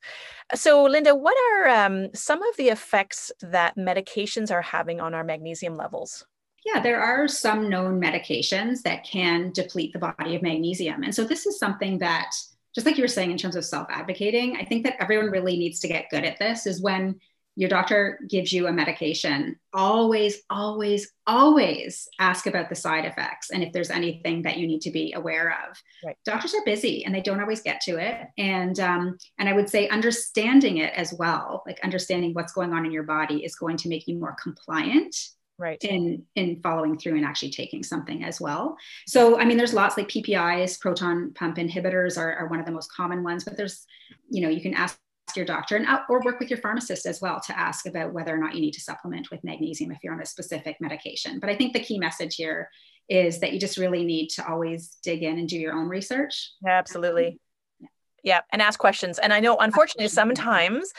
So, 0.53 0.83
Linda, 0.83 1.15
what 1.15 1.35
are 1.51 1.69
um, 1.69 2.13
some 2.13 2.43
of 2.43 2.55
the 2.57 2.69
effects 2.69 3.31
that 3.41 3.75
medications 3.75 4.51
are 4.51 4.61
having 4.61 5.01
on 5.01 5.15
our 5.15 5.23
magnesium 5.23 5.75
levels? 5.75 6.27
Yeah, 6.63 6.79
there 6.79 7.01
are 7.01 7.27
some 7.27 7.69
known 7.69 7.99
medications 7.99 8.83
that 8.83 9.03
can 9.03 9.51
deplete 9.51 9.93
the 9.93 9.99
body 9.99 10.35
of 10.35 10.43
magnesium. 10.43 11.01
And 11.01 11.15
so, 11.15 11.23
this 11.23 11.47
is 11.47 11.57
something 11.57 11.97
that 11.99 12.35
just 12.75 12.85
like 12.85 12.97
you 12.97 13.03
were 13.03 13.07
saying 13.07 13.31
in 13.31 13.37
terms 13.37 13.55
of 13.55 13.65
self 13.65 13.87
advocating, 13.89 14.57
I 14.57 14.65
think 14.65 14.83
that 14.83 15.01
everyone 15.01 15.31
really 15.31 15.57
needs 15.57 15.79
to 15.81 15.87
get 15.87 16.09
good 16.09 16.23
at 16.23 16.39
this 16.39 16.65
is 16.65 16.81
when 16.81 17.19
your 17.55 17.67
doctor 17.67 18.21
gives 18.29 18.53
you 18.53 18.67
a 18.67 18.71
medication, 18.71 19.59
always, 19.73 20.43
always, 20.49 21.11
always 21.27 22.07
ask 22.17 22.47
about 22.47 22.69
the 22.69 22.75
side 22.75 23.03
effects 23.03 23.49
and 23.49 23.61
if 23.61 23.73
there's 23.73 23.89
anything 23.89 24.43
that 24.43 24.55
you 24.55 24.65
need 24.65 24.79
to 24.79 24.91
be 24.91 25.11
aware 25.11 25.57
of. 25.67 25.77
Right. 26.05 26.15
Doctors 26.23 26.53
are 26.53 26.63
busy 26.63 27.03
and 27.03 27.13
they 27.13 27.19
don't 27.19 27.41
always 27.41 27.61
get 27.61 27.81
to 27.81 27.97
it. 27.97 28.27
And 28.37 28.79
um, 28.79 29.17
and 29.39 29.49
I 29.49 29.53
would 29.53 29.67
say 29.67 29.89
understanding 29.89 30.77
it 30.77 30.93
as 30.93 31.13
well, 31.13 31.63
like 31.65 31.81
understanding 31.83 32.33
what's 32.33 32.53
going 32.53 32.71
on 32.71 32.85
in 32.85 32.93
your 32.93 33.03
body 33.03 33.43
is 33.43 33.55
going 33.55 33.75
to 33.77 33.89
make 33.89 34.07
you 34.07 34.17
more 34.17 34.37
compliant 34.41 35.15
right 35.59 35.83
in 35.83 36.23
in 36.35 36.59
following 36.61 36.97
through 36.97 37.15
and 37.15 37.25
actually 37.25 37.51
taking 37.51 37.83
something 37.83 38.23
as 38.23 38.41
well 38.41 38.75
so 39.05 39.39
i 39.39 39.45
mean 39.45 39.57
there's 39.57 39.73
lots 39.73 39.97
like 39.97 40.07
ppis 40.07 40.79
proton 40.79 41.31
pump 41.33 41.57
inhibitors 41.57 42.17
are, 42.17 42.33
are 42.35 42.47
one 42.47 42.59
of 42.59 42.65
the 42.65 42.71
most 42.71 42.91
common 42.91 43.23
ones 43.23 43.43
but 43.43 43.55
there's 43.55 43.85
you 44.29 44.41
know 44.41 44.49
you 44.49 44.61
can 44.61 44.73
ask 44.73 44.97
your 45.35 45.45
doctor 45.45 45.75
and 45.75 45.85
uh, 45.85 46.01
or 46.09 46.21
work 46.21 46.39
with 46.39 46.49
your 46.49 46.59
pharmacist 46.59 47.05
as 47.05 47.21
well 47.21 47.39
to 47.39 47.57
ask 47.57 47.85
about 47.85 48.13
whether 48.13 48.33
or 48.33 48.37
not 48.37 48.55
you 48.55 48.61
need 48.61 48.73
to 48.73 48.81
supplement 48.81 49.29
with 49.31 49.43
magnesium 49.43 49.91
if 49.91 49.99
you're 50.03 50.13
on 50.13 50.21
a 50.21 50.25
specific 50.25 50.77
medication. 50.79 51.39
But 51.39 51.49
I 51.49 51.55
think 51.55 51.73
the 51.73 51.79
key 51.79 51.99
message 51.99 52.35
here 52.35 52.69
is 53.09 53.39
that 53.39 53.53
you 53.53 53.59
just 53.59 53.77
really 53.77 54.03
need 54.03 54.29
to 54.29 54.47
always 54.47 54.97
dig 55.03 55.23
in 55.23 55.39
and 55.39 55.49
do 55.49 55.57
your 55.57 55.73
own 55.73 55.87
research. 55.87 56.51
Yeah, 56.63 56.77
absolutely. 56.77 57.39
Yeah. 57.79 57.87
yeah. 58.23 58.41
And 58.51 58.61
ask 58.61 58.79
questions. 58.79 59.19
And 59.19 59.33
I 59.33 59.39
know, 59.39 59.57
unfortunately, 59.57 60.07
sometimes 60.09 60.91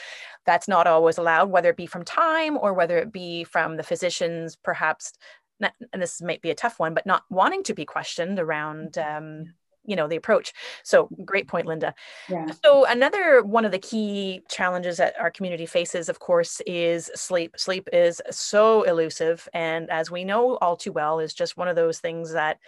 that's 0.47 0.69
not 0.69 0.87
always 0.87 1.19
allowed, 1.19 1.51
whether 1.51 1.71
it 1.71 1.77
be 1.77 1.87
from 1.87 2.05
time 2.05 2.57
or 2.57 2.73
whether 2.75 2.99
it 2.99 3.13
be 3.13 3.45
from 3.45 3.77
the 3.77 3.83
physicians, 3.83 4.57
perhaps. 4.57 5.13
And 5.61 6.01
this 6.01 6.23
might 6.23 6.41
be 6.41 6.51
a 6.51 6.55
tough 6.55 6.79
one, 6.79 6.95
but 6.95 7.07
not 7.07 7.25
wanting 7.29 7.63
to 7.65 7.75
be 7.75 7.85
questioned 7.85 8.39
around 8.39 8.97
um, 8.97 9.53
you 9.85 9.97
know 9.97 10.07
the 10.07 10.17
approach 10.17 10.53
so 10.83 11.09
great 11.25 11.49
point 11.49 11.67
linda 11.67 11.95
yeah. 12.29 12.47
so 12.65 12.85
another 12.85 13.43
one 13.43 13.65
of 13.65 13.73
the 13.73 13.79
key 13.79 14.43
challenges 14.49 14.99
that 14.99 15.19
our 15.19 15.31
community 15.31 15.67
faces 15.67 16.09
of 16.09 16.19
course 16.19 16.61
is 16.67 17.11
sleep 17.15 17.55
sleep 17.57 17.89
is 17.93 18.21
so 18.31 18.83
elusive 18.83 19.49
and 19.55 19.91
as 19.91 20.11
we 20.11 20.25
know 20.25 20.57
all 20.59 20.77
too 20.77 20.93
well 20.93 21.19
is 21.19 21.33
just 21.33 21.57
one 21.57 21.69
of 21.69 21.77
those 21.77 21.99
things 21.99 22.33
that 22.33 22.59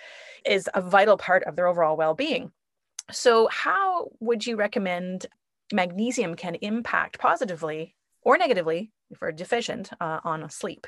is 0.47 0.69
a 0.75 0.81
vital 0.81 1.17
part 1.17 1.45
of 1.45 1.55
their 1.55 1.67
overall 1.67 1.97
well-being 1.97 2.51
so 3.11 3.47
how 3.49 4.09
would 4.21 4.47
you 4.47 4.57
recommend 4.57 5.27
magnesium 5.73 6.35
can 6.35 6.55
impact 6.57 7.19
positively 7.19 7.95
or 8.23 8.39
negatively 8.39 8.93
if 9.11 9.21
we're 9.21 9.33
deficient 9.33 9.91
uh, 10.01 10.21
on 10.25 10.49
sleep 10.51 10.87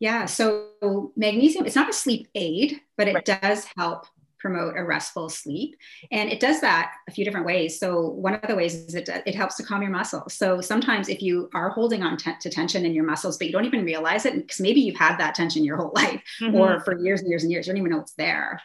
yeah 0.00 0.24
so 0.24 1.10
magnesium 1.16 1.66
it's 1.66 1.76
not 1.76 1.90
a 1.90 1.92
sleep 1.92 2.28
aid 2.34 2.80
but 2.96 3.08
it 3.08 3.14
right. 3.14 3.24
does 3.24 3.66
help 3.76 4.06
promote 4.46 4.76
a 4.76 4.84
restful 4.84 5.28
sleep. 5.28 5.76
And 6.12 6.30
it 6.30 6.38
does 6.38 6.60
that 6.60 6.92
a 7.08 7.10
few 7.10 7.24
different 7.24 7.46
ways. 7.46 7.80
So 7.80 8.08
one 8.10 8.34
of 8.34 8.48
the 8.48 8.54
ways 8.54 8.74
is 8.74 8.94
it, 8.94 9.08
it 9.08 9.34
helps 9.34 9.56
to 9.56 9.64
calm 9.64 9.82
your 9.82 9.90
muscles. 9.90 10.34
So 10.34 10.60
sometimes 10.60 11.08
if 11.08 11.20
you 11.20 11.50
are 11.52 11.70
holding 11.70 12.04
on 12.04 12.16
t- 12.16 12.30
to 12.40 12.50
tension 12.50 12.84
in 12.84 12.94
your 12.94 13.04
muscles, 13.04 13.38
but 13.38 13.48
you 13.48 13.52
don't 13.52 13.64
even 13.64 13.84
realize 13.84 14.24
it, 14.24 14.34
because 14.34 14.60
maybe 14.60 14.80
you've 14.80 14.96
had 14.96 15.16
that 15.18 15.34
tension 15.34 15.64
your 15.64 15.76
whole 15.76 15.92
life 15.96 16.22
mm-hmm. 16.40 16.54
or 16.54 16.80
for 16.80 16.96
years 16.98 17.20
and 17.22 17.30
years 17.30 17.42
and 17.42 17.50
years, 17.50 17.66
you 17.66 17.72
don't 17.72 17.78
even 17.78 17.90
know 17.90 18.00
it's 18.00 18.12
there. 18.12 18.60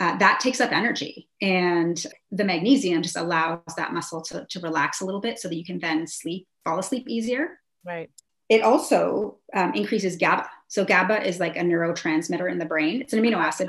Uh, 0.00 0.16
that 0.16 0.40
takes 0.40 0.62
up 0.62 0.72
energy. 0.72 1.28
And 1.42 2.02
the 2.32 2.44
magnesium 2.44 3.02
just 3.02 3.18
allows 3.18 3.60
that 3.76 3.92
muscle 3.92 4.22
to, 4.22 4.46
to 4.48 4.60
relax 4.60 5.02
a 5.02 5.04
little 5.04 5.20
bit 5.20 5.38
so 5.38 5.48
that 5.48 5.56
you 5.56 5.64
can 5.64 5.78
then 5.78 6.06
sleep, 6.06 6.48
fall 6.64 6.78
asleep 6.78 7.06
easier. 7.06 7.60
Right. 7.84 8.10
It 8.48 8.62
also 8.62 9.38
um, 9.54 9.74
increases 9.74 10.16
GABA. 10.16 10.48
So 10.68 10.86
GABA 10.86 11.26
is 11.26 11.38
like 11.38 11.56
a 11.56 11.60
neurotransmitter 11.60 12.50
in 12.50 12.58
the 12.58 12.64
brain. 12.64 13.02
It's 13.02 13.12
an 13.12 13.22
amino 13.22 13.36
acid 13.36 13.68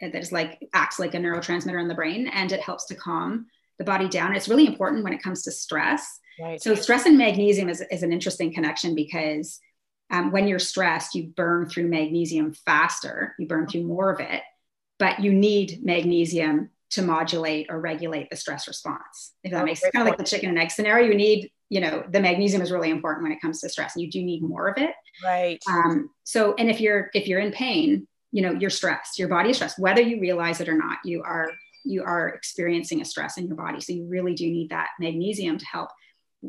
that 0.00 0.14
is 0.14 0.32
like 0.32 0.68
acts 0.74 0.98
like 0.98 1.14
a 1.14 1.18
neurotransmitter 1.18 1.80
in 1.80 1.88
the 1.88 1.94
brain 1.94 2.28
and 2.28 2.52
it 2.52 2.60
helps 2.60 2.84
to 2.86 2.94
calm 2.94 3.46
the 3.78 3.84
body 3.84 4.08
down. 4.08 4.36
It's 4.36 4.48
really 4.48 4.66
important 4.66 5.02
when 5.02 5.14
it 5.14 5.22
comes 5.22 5.42
to 5.44 5.50
stress. 5.50 6.20
Right. 6.38 6.62
So 6.62 6.74
stress 6.74 7.06
and 7.06 7.16
magnesium 7.16 7.70
is, 7.70 7.82
is 7.90 8.02
an 8.02 8.12
interesting 8.12 8.52
connection 8.52 8.94
because 8.94 9.58
um, 10.10 10.30
when 10.30 10.46
you're 10.46 10.58
stressed, 10.58 11.14
you 11.14 11.28
burn 11.28 11.68
through 11.68 11.88
magnesium 11.88 12.52
faster, 12.52 13.34
you 13.38 13.46
burn 13.46 13.66
through 13.66 13.84
more 13.84 14.10
of 14.10 14.20
it, 14.20 14.42
but 15.00 15.18
you 15.18 15.32
need 15.32 15.80
magnesium 15.84 16.70
to 16.90 17.02
modulate 17.02 17.66
or 17.70 17.80
regulate 17.80 18.30
the 18.30 18.36
stress 18.36 18.68
response. 18.68 19.32
If 19.42 19.50
that 19.50 19.62
oh, 19.62 19.64
makes 19.64 19.80
sense, 19.80 19.92
kind 19.92 20.06
of 20.06 20.10
like 20.10 20.18
the 20.18 20.24
chicken 20.24 20.48
and 20.50 20.58
egg 20.58 20.70
scenario, 20.70 21.08
you 21.08 21.14
need, 21.16 21.50
you 21.68 21.80
know, 21.80 22.04
the 22.08 22.20
magnesium 22.20 22.62
is 22.62 22.70
really 22.70 22.90
important 22.90 23.24
when 23.24 23.32
it 23.32 23.40
comes 23.40 23.60
to 23.60 23.68
stress, 23.68 23.96
and 23.96 24.04
you 24.04 24.10
do 24.10 24.22
need 24.22 24.42
more 24.42 24.68
of 24.68 24.78
it. 24.78 24.94
Right. 25.24 25.58
Um, 25.68 26.10
so, 26.22 26.54
and 26.54 26.70
if 26.70 26.80
you're 26.80 27.10
if 27.14 27.26
you're 27.26 27.40
in 27.40 27.50
pain, 27.50 28.06
you 28.32 28.42
know 28.42 28.52
you're 28.52 28.70
stressed 28.70 29.18
your 29.18 29.28
body 29.28 29.50
is 29.50 29.56
stressed 29.56 29.78
whether 29.78 30.00
you 30.00 30.20
realize 30.20 30.60
it 30.60 30.68
or 30.68 30.76
not 30.76 30.98
you 31.04 31.22
are 31.22 31.50
you 31.84 32.02
are 32.02 32.28
experiencing 32.28 33.00
a 33.00 33.04
stress 33.04 33.38
in 33.38 33.46
your 33.46 33.56
body 33.56 33.80
so 33.80 33.92
you 33.92 34.06
really 34.06 34.34
do 34.34 34.46
need 34.50 34.70
that 34.70 34.88
magnesium 34.98 35.58
to 35.58 35.66
help 35.66 35.88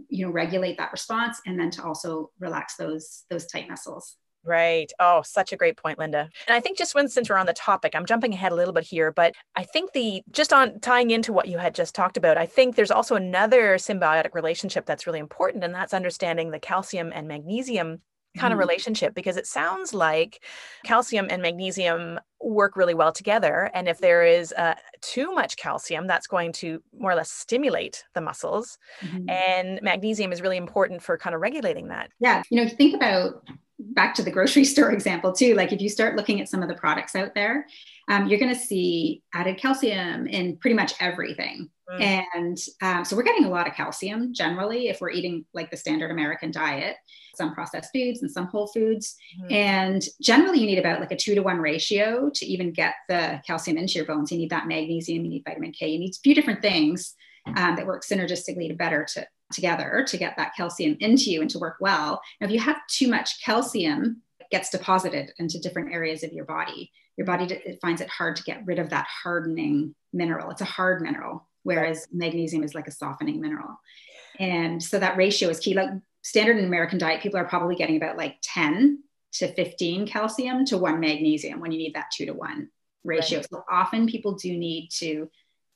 you 0.10 0.26
know 0.26 0.32
regulate 0.32 0.78
that 0.78 0.92
response 0.92 1.42
and 1.46 1.60
then 1.60 1.72
to 1.72 1.84
also 1.84 2.30
relax 2.40 2.76
those 2.76 3.24
those 3.30 3.46
tight 3.48 3.68
muscles 3.70 4.18
Right. 4.44 4.92
Oh, 5.00 5.22
such 5.24 5.54
a 5.54 5.58
great 5.58 5.78
point, 5.78 6.00
Linda. 6.00 6.30
And 6.48 6.56
I 6.56 6.60
think 6.60 6.78
just 6.78 6.96
when 6.96 7.08
since 7.08 7.30
we're 7.30 7.38
on 7.38 7.46
the 7.46 7.54
topic, 7.54 7.94
I'm 7.96 8.06
jumping 8.06 8.34
ahead 8.34 8.52
a 8.52 8.56
little 8.56 8.74
bit 8.74 8.84
here, 8.84 9.12
but 9.12 9.36
I 9.56 9.64
think 9.64 9.94
the 9.94 10.24
just 10.32 10.52
on 10.52 10.80
tying 10.80 11.12
into 11.12 11.32
what 11.32 11.48
you 11.48 11.60
had 11.60 11.76
just 11.76 11.94
talked 11.94 12.18
about, 12.18 12.38
I 12.38 12.48
think 12.48 12.76
there's 12.76 12.92
also 12.92 13.16
another 13.16 13.76
symbiotic 13.76 14.34
relationship 14.34 14.86
that's 14.86 15.06
really 15.06 15.20
important, 15.20 15.64
and 15.64 15.76
that's 15.76 15.94
understanding 15.94 16.52
the 16.52 16.60
calcium 16.60 17.12
and 17.14 17.28
magnesium 17.28 18.02
kind 18.38 18.54
of 18.54 18.58
mm-hmm. 18.58 18.68
relationship 18.68 19.14
because 19.14 19.36
it 19.36 19.46
sounds 19.46 19.94
like 19.94 20.44
calcium 20.86 21.28
and 21.30 21.42
magnesium 21.42 22.20
work 22.40 22.78
really 22.78 22.94
well 22.94 23.12
together 23.12 23.70
and 23.74 23.90
if 23.90 23.98
there 24.00 24.24
is 24.24 24.54
uh, 24.54 24.74
too 25.02 25.34
much 25.34 25.58
calcium 25.58 26.08
that's 26.08 26.28
going 26.28 26.52
to 26.54 26.82
more 26.98 27.12
or 27.12 27.16
less 27.16 27.30
stimulate 27.30 28.06
the 28.14 28.22
muscles 28.22 28.78
mm-hmm. 29.02 29.30
and 29.30 29.80
magnesium 29.82 30.32
is 30.32 30.42
really 30.42 30.58
important 30.58 31.04
for 31.04 31.18
kind 31.18 31.36
of 31.36 31.42
regulating 31.42 31.90
that 31.90 32.10
yeah 32.20 32.42
you 32.50 32.64
know 32.64 32.70
think 32.70 32.96
about 32.96 33.44
back 33.94 34.14
to 34.16 34.24
the 34.24 34.32
grocery 34.32 34.64
store 34.72 34.92
example 34.92 35.32
too 35.32 35.56
like 35.56 35.72
if 35.72 35.82
you 35.82 35.90
start 35.90 36.16
looking 36.16 36.42
at 36.42 36.50
some 36.50 36.62
of 36.62 36.70
the 36.70 36.76
products 36.76 37.16
out 37.16 37.34
there 37.36 37.68
um, 38.10 38.28
you're 38.28 38.40
going 38.40 38.54
to 38.54 38.60
see 38.60 39.22
added 39.34 39.58
calcium 39.58 40.28
in 40.28 40.58
pretty 40.58 40.76
much 40.76 40.94
everything 41.00 41.70
mm. 41.90 42.02
and 42.02 42.58
um, 42.82 43.06
so 43.06 43.16
we're 43.16 43.24
getting 43.24 43.46
a 43.46 43.50
lot 43.50 43.68
of 43.68 43.74
calcium 43.74 44.34
generally 44.34 44.88
if 44.88 45.02
we're 45.02 45.12
eating 45.12 45.46
like 45.54 45.72
the 45.72 45.78
standard 45.78 46.12
american 46.12 46.52
diet 46.52 46.96
some 47.36 47.54
processed 47.54 47.90
foods 47.94 48.22
and 48.22 48.32
some 48.32 48.48
whole 48.48 48.68
foods 48.68 49.16
mm. 49.42 49.52
and 49.52 50.04
generally 50.22 50.60
you 50.60 50.66
need 50.66 50.80
about 50.80 51.00
like 51.00 51.12
a 51.12 51.18
two 51.18 51.36
to 51.36 51.42
one 51.42 51.60
ratio 51.60 52.30
to 52.34 52.46
even 52.46 52.72
get 52.72 52.96
the 53.10 53.42
calcium 53.46 53.78
into 53.78 53.94
your 53.94 54.06
bones 54.06 54.32
you 54.32 54.38
need 54.38 54.50
that 54.50 54.68
magnesium 54.68 55.24
you 55.24 55.32
need 55.32 55.44
vitamin 55.46 55.72
k 55.72 55.90
you 55.90 56.00
need 56.00 56.12
a 56.12 56.22
few 56.24 56.36
different 56.36 56.62
things 56.62 57.16
um, 57.48 57.76
that 57.76 57.88
work 57.88 58.04
synergistically 58.04 58.68
to 58.68 58.76
better 58.76 59.06
to 59.14 59.26
together 59.52 60.06
to 60.08 60.18
get 60.18 60.36
that 60.38 60.56
calcium 60.56 60.98
into 61.00 61.32
you 61.32 61.42
and 61.42 61.50
to 61.52 61.60
work 61.60 61.78
well. 61.80 62.22
Now, 62.40 62.48
if 62.48 62.54
you 62.54 62.60
have 62.60 62.78
too 62.88 63.08
much 63.08 63.44
calcium, 63.44 64.22
it 64.40 64.48
gets 64.52 64.70
deposited 64.70 65.32
into 65.38 65.60
different 65.60 65.94
areas 65.94 66.24
of 66.24 66.34
your 66.34 66.46
body. 66.46 66.92
Your 67.18 67.26
body 67.26 67.46
it 67.54 67.80
finds 67.82 68.02
it 68.02 68.10
hard 68.10 68.36
to 68.38 68.44
get 68.44 68.66
rid 68.66 68.80
of 68.80 68.90
that 68.90 69.08
hardening 69.24 69.96
mineral. 70.14 70.50
It's 70.52 70.62
a 70.62 70.66
hard 70.66 71.02
mineral, 71.02 71.48
whereas 71.64 72.08
magnesium 72.12 72.64
is 72.64 72.74
like 72.74 72.88
a 72.88 72.92
softening 72.92 73.42
mineral. 73.42 73.80
And 74.40 74.82
so 74.82 75.00
that 75.00 75.18
ratio 75.18 75.50
is 75.50 75.60
key. 75.60 75.74
Like 75.74 75.90
standard 76.22 76.58
in 76.58 76.66
American 76.66 76.98
diet, 76.98 77.22
people 77.22 77.40
are 77.40 77.48
probably 77.48 77.76
getting 77.76 77.98
about 77.98 78.18
like 78.18 78.38
10 78.42 79.04
to 79.34 79.54
15 79.54 80.08
calcium 80.08 80.66
to 80.66 80.78
one 80.78 81.00
magnesium 81.00 81.60
when 81.60 81.72
you 81.72 81.78
need 81.78 81.96
that 81.96 82.12
two 82.16 82.26
to 82.26 82.34
one 82.34 82.70
ratio. 83.04 83.40
Right. 83.40 83.50
So 83.50 83.64
often 83.70 84.08
people 84.08 84.34
do 84.34 84.56
need 84.58 84.90
to 85.00 85.30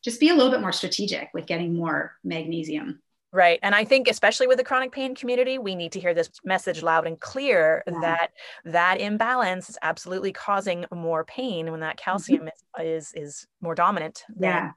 just 0.03 0.20
be 0.20 0.29
a 0.29 0.36
little 0.36 0.51
bit 0.51 0.62
more 0.62 0.72
strategic 0.72 1.29
with 1.34 1.48
getting 1.48 1.75
more 1.75 2.13
magnesium. 2.24 3.01
Right. 3.36 3.60
And 3.63 3.75
I 3.75 3.84
think, 3.84 4.08
especially 4.08 4.48
with 4.48 4.60
the 4.60 4.63
chronic 4.63 4.94
pain 4.94 5.13
community, 5.13 5.58
we 5.58 5.75
need 5.75 5.92
to 5.92 6.00
hear 6.00 6.13
this 6.13 6.30
message 6.46 6.82
loud 6.82 7.06
and 7.06 7.20
clear 7.20 7.84
yeah. 7.86 8.00
that 8.00 8.32
that 8.63 9.01
imbalance 9.01 9.70
is 9.70 9.77
absolutely 9.82 10.32
causing 10.32 10.86
more 10.94 11.25
pain 11.25 11.70
when 11.70 11.82
that 11.82 11.98
mm-hmm. 11.98 12.04
calcium 12.06 12.44
mm-hmm. 12.44 12.86
is, 12.86 13.12
is, 13.13 13.46
more 13.60 13.75
dominant. 13.75 14.24
Than, 14.30 14.50
yeah. 14.50 14.72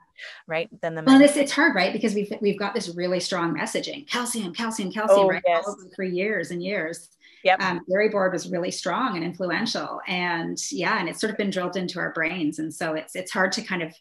Right. 0.48 0.68
Than 0.80 0.96
the 0.96 1.02
well, 1.04 1.20
it's, 1.20 1.36
it's 1.36 1.52
hard, 1.52 1.76
right? 1.76 1.92
Because 1.92 2.14
we've, 2.14 2.32
we've 2.40 2.58
got 2.58 2.74
this 2.74 2.88
really 2.96 3.20
strong 3.20 3.54
messaging 3.56 4.08
calcium, 4.08 4.52
calcium, 4.52 4.90
calcium, 4.90 5.20
oh, 5.20 5.28
right? 5.28 5.42
Yes. 5.46 5.64
For 5.94 6.02
years 6.02 6.50
and 6.50 6.60
years. 6.60 7.10
Yep. 7.44 7.60
Um, 7.60 7.80
Dairy 7.88 8.08
Board 8.08 8.32
was 8.32 8.50
really 8.50 8.72
strong 8.72 9.14
and 9.14 9.24
influential. 9.24 10.00
And 10.08 10.58
yeah, 10.72 10.98
and 10.98 11.08
it's 11.08 11.20
sort 11.20 11.30
of 11.30 11.36
been 11.36 11.50
drilled 11.50 11.76
into 11.76 12.00
our 12.00 12.12
brains. 12.12 12.58
And 12.58 12.74
so 12.74 12.94
it's, 12.94 13.14
it's 13.14 13.30
hard 13.30 13.52
to 13.52 13.62
kind 13.62 13.82
of 13.82 13.94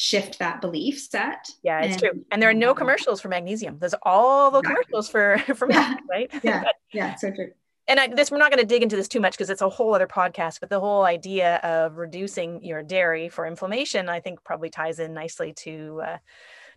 shift 0.00 0.38
that 0.38 0.62
belief 0.62 0.98
set. 0.98 1.50
Yeah, 1.62 1.82
it's 1.82 1.92
and, 1.92 2.00
true. 2.00 2.24
And 2.30 2.40
there 2.40 2.48
are 2.48 2.54
no 2.54 2.74
commercials 2.74 3.20
for 3.20 3.28
magnesium. 3.28 3.76
There's 3.78 3.94
all 4.02 4.50
the 4.50 4.62
commercials 4.62 5.10
for 5.10 5.36
for 5.54 5.70
yeah. 5.70 5.96
right? 6.08 6.30
Yeah, 6.42 6.64
yeah, 6.90 7.14
so 7.16 7.30
true. 7.30 7.50
And 7.86 8.00
I, 8.00 8.06
this, 8.06 8.30
we're 8.30 8.38
not 8.38 8.50
going 8.50 8.62
to 8.62 8.66
dig 8.66 8.82
into 8.82 8.96
this 8.96 9.08
too 9.08 9.20
much 9.20 9.34
because 9.34 9.50
it's 9.50 9.60
a 9.60 9.68
whole 9.68 9.94
other 9.94 10.06
podcast. 10.06 10.60
But 10.60 10.70
the 10.70 10.80
whole 10.80 11.04
idea 11.04 11.56
of 11.56 11.98
reducing 11.98 12.64
your 12.64 12.82
dairy 12.82 13.28
for 13.28 13.44
inflammation, 13.46 14.08
I 14.08 14.20
think, 14.20 14.42
probably 14.42 14.70
ties 14.70 15.00
in 15.00 15.12
nicely 15.12 15.52
to 15.64 16.00
uh, 16.02 16.18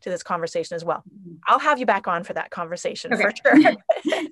to 0.02 0.10
this 0.10 0.22
conversation 0.22 0.76
as 0.76 0.84
well. 0.84 1.04
Mm-hmm. 1.10 1.36
I'll 1.48 1.60
have 1.60 1.80
you 1.80 1.86
back 1.86 2.10
on 2.10 2.26
for 2.26 2.34
that 2.34 2.50
conversation 2.50 3.14
okay. 3.14 3.24
for 3.24 3.62
sure. 3.62 4.24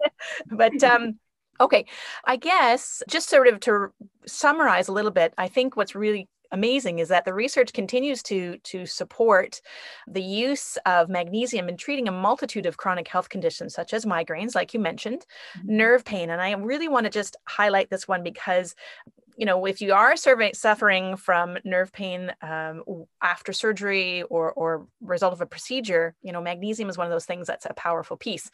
but 0.52 0.84
um, 0.84 1.18
okay, 1.62 1.86
I 2.26 2.36
guess 2.36 3.04
just 3.08 3.30
sort 3.30 3.48
of 3.48 3.62
to 3.62 3.94
summarize 4.26 4.90
a 4.90 4.92
little 4.92 5.12
bit, 5.12 5.34
I 5.38 5.48
think 5.48 5.78
what's 5.78 5.96
really 5.96 6.28
amazing 6.52 7.00
is 7.00 7.10
that 7.10 7.26
the 7.26 7.34
research 7.34 7.74
continues 7.74 8.22
to 8.24 8.58
to 8.60 8.86
support 8.86 9.62
the 10.08 10.22
use 10.22 10.78
of 10.86 11.10
magnesium 11.10 11.70
in 11.70 11.78
treating 11.78 12.08
a 12.08 12.12
multitude 12.12 12.66
of 12.66 12.78
chronic 12.78 13.08
health 13.08 13.30
conditions 13.30 13.74
such 13.74 13.94
as 13.94 14.06
migraines 14.06 14.56
like 14.56 14.74
you 14.74 14.80
mentioned 14.80 15.26
mm-hmm. 15.58 15.78
nerve 15.78 16.06
pain 16.06 16.30
and 16.30 16.42
i 16.42 16.52
really 16.54 16.88
want 16.88 17.06
to 17.06 17.10
just 17.10 17.36
highlight 17.48 17.90
this 17.90 18.08
one 18.08 18.24
because 18.24 18.76
you 19.38 19.46
know, 19.46 19.66
if 19.66 19.82
you 19.82 19.94
are 19.94 20.16
suffering 20.16 21.16
from 21.16 21.58
nerve 21.64 21.92
pain 21.92 22.32
um, 22.42 22.84
after 23.24 23.54
surgery 23.54 24.24
or, 24.24 24.52
or 24.52 24.86
result 25.02 25.34
of 25.34 25.42
a 25.42 25.46
procedure, 25.46 26.16
you 26.22 26.32
know, 26.32 26.42
magnesium 26.42 26.90
is 26.90 26.98
one 26.98 27.08
of 27.08 27.12
those 27.12 27.26
things 27.26 27.48
that's 27.48 27.66
a 27.66 27.74
powerful 27.74 28.18
piece. 28.18 28.52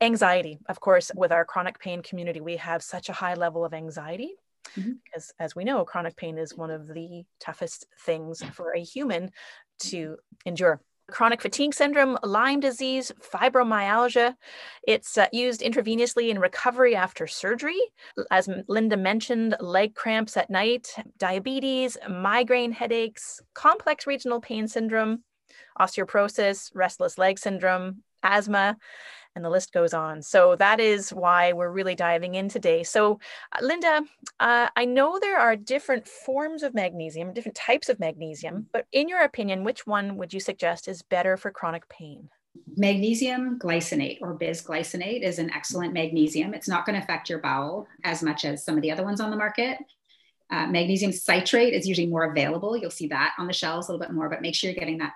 Anxiety, 0.00 0.58
of 0.68 0.80
course, 0.80 1.12
with 1.14 1.32
our 1.32 1.44
chronic 1.44 1.78
pain 1.78 2.02
community, 2.02 2.40
we 2.40 2.56
have 2.56 2.82
such 2.82 3.08
a 3.08 3.12
high 3.12 3.34
level 3.34 3.64
of 3.64 3.72
anxiety 3.72 4.34
mm-hmm. 4.74 4.92
as 5.38 5.54
we 5.54 5.64
know 5.64 5.84
chronic 5.84 6.16
pain 6.16 6.38
is 6.38 6.56
one 6.56 6.70
of 6.70 6.88
the 6.88 7.24
toughest 7.40 7.86
things 8.00 8.42
for 8.52 8.72
a 8.72 8.80
human 8.80 9.30
to 9.78 10.16
endure 10.44 10.80
chronic 11.10 11.40
fatigue 11.40 11.74
syndrome, 11.74 12.18
Lyme 12.22 12.60
disease, 12.60 13.12
fibromyalgia. 13.20 14.34
It's 14.86 15.16
uh, 15.16 15.28
used 15.32 15.60
intravenously 15.60 16.30
in 16.30 16.38
recovery 16.38 16.96
after 16.96 17.26
surgery. 17.26 17.78
As 18.30 18.48
Linda 18.68 18.96
mentioned, 18.96 19.56
leg 19.60 19.94
cramps 19.94 20.36
at 20.36 20.50
night, 20.50 20.88
diabetes, 21.18 21.96
migraine 22.08 22.72
headaches, 22.72 23.40
complex 23.54 24.06
regional 24.06 24.40
pain 24.40 24.66
syndrome, 24.66 25.22
osteoporosis, 25.78 26.70
restless 26.74 27.18
leg 27.18 27.38
syndrome, 27.38 28.02
asthma, 28.22 28.76
and 29.36 29.44
the 29.44 29.50
list 29.50 29.72
goes 29.72 29.94
on. 29.94 30.22
So 30.22 30.56
that 30.56 30.80
is 30.80 31.10
why 31.10 31.52
we're 31.52 31.70
really 31.70 31.94
diving 31.94 32.34
in 32.34 32.48
today. 32.48 32.82
So, 32.82 33.20
uh, 33.52 33.64
Linda, 33.64 34.00
uh, 34.40 34.68
I 34.74 34.84
know 34.86 35.18
there 35.20 35.38
are 35.38 35.54
different 35.54 36.08
forms 36.08 36.62
of 36.62 36.74
magnesium, 36.74 37.34
different 37.34 37.54
types 37.54 37.88
of 37.88 38.00
magnesium, 38.00 38.66
but 38.72 38.86
in 38.90 39.08
your 39.08 39.20
opinion, 39.20 39.62
which 39.62 39.86
one 39.86 40.16
would 40.16 40.32
you 40.32 40.40
suggest 40.40 40.88
is 40.88 41.02
better 41.02 41.36
for 41.36 41.50
chronic 41.50 41.88
pain? 41.88 42.30
Magnesium 42.76 43.58
glycinate 43.58 44.18
or 44.22 44.36
bisglycinate 44.36 45.22
is 45.22 45.38
an 45.38 45.50
excellent 45.50 45.92
magnesium. 45.92 46.54
It's 46.54 46.68
not 46.68 46.86
going 46.86 46.98
to 46.98 47.02
affect 47.04 47.28
your 47.28 47.40
bowel 47.40 47.86
as 48.02 48.22
much 48.22 48.46
as 48.46 48.64
some 48.64 48.76
of 48.76 48.82
the 48.82 48.90
other 48.90 49.04
ones 49.04 49.20
on 49.20 49.30
the 49.30 49.36
market. 49.36 49.78
Uh, 50.50 50.66
magnesium 50.66 51.12
citrate 51.12 51.74
is 51.74 51.86
usually 51.86 52.06
more 52.06 52.24
available. 52.24 52.76
You'll 52.76 52.90
see 52.90 53.08
that 53.08 53.34
on 53.38 53.46
the 53.46 53.52
shelves 53.52 53.88
a 53.88 53.92
little 53.92 54.06
bit 54.06 54.14
more, 54.14 54.30
but 54.30 54.40
make 54.40 54.54
sure 54.54 54.70
you're 54.70 54.78
getting 54.78 54.98
that 54.98 55.12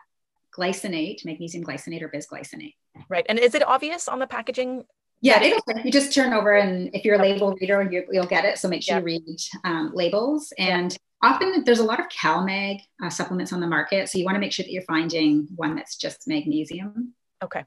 glycinate, 0.57 1.25
magnesium 1.25 1.65
glycinate 1.65 2.03
or 2.03 2.09
bisglycinate. 2.09 2.75
Right. 3.09 3.27
And 3.29 3.39
is 3.39 3.55
it 3.55 3.67
obvious 3.67 4.09
on 4.09 4.19
the 4.19 4.27
packaging? 4.27 4.85
Yeah, 5.23 5.43
you 5.85 5.91
just 5.91 6.15
turn 6.15 6.33
over 6.33 6.55
and 6.55 6.91
if 6.95 7.05
you're 7.05 7.17
a 7.17 7.23
label 7.23 7.55
reader, 7.61 7.87
you, 7.91 8.05
will 8.09 8.27
get 8.27 8.47
it. 8.47 8.59
So 8.59 8.69
make 8.69 8.83
sure 8.83 8.99
you 8.99 9.05
read 9.05 9.41
um, 9.65 9.93
labels. 9.95 10.53
And 10.59 10.97
often 11.23 11.63
there's 11.65 11.79
a 11.79 11.85
lot 11.85 12.01
of 12.01 12.07
CalMag 12.09 12.81
uh, 13.03 13.11
supplements 13.11 13.53
on 13.53 13.61
the 13.61 13.67
market. 13.67 14.09
So 14.09 14.19
you 14.19 14.25
want 14.25 14.37
to 14.37 14.41
make 14.41 14.53
sure 14.53 14.65
that 14.65 14.73
you're 14.73 14.83
finding 14.83 15.47
one 15.57 15.77
that's 15.77 15.97
just 15.97 16.27
magnesium. 16.27 17.15
Okay. 17.43 17.65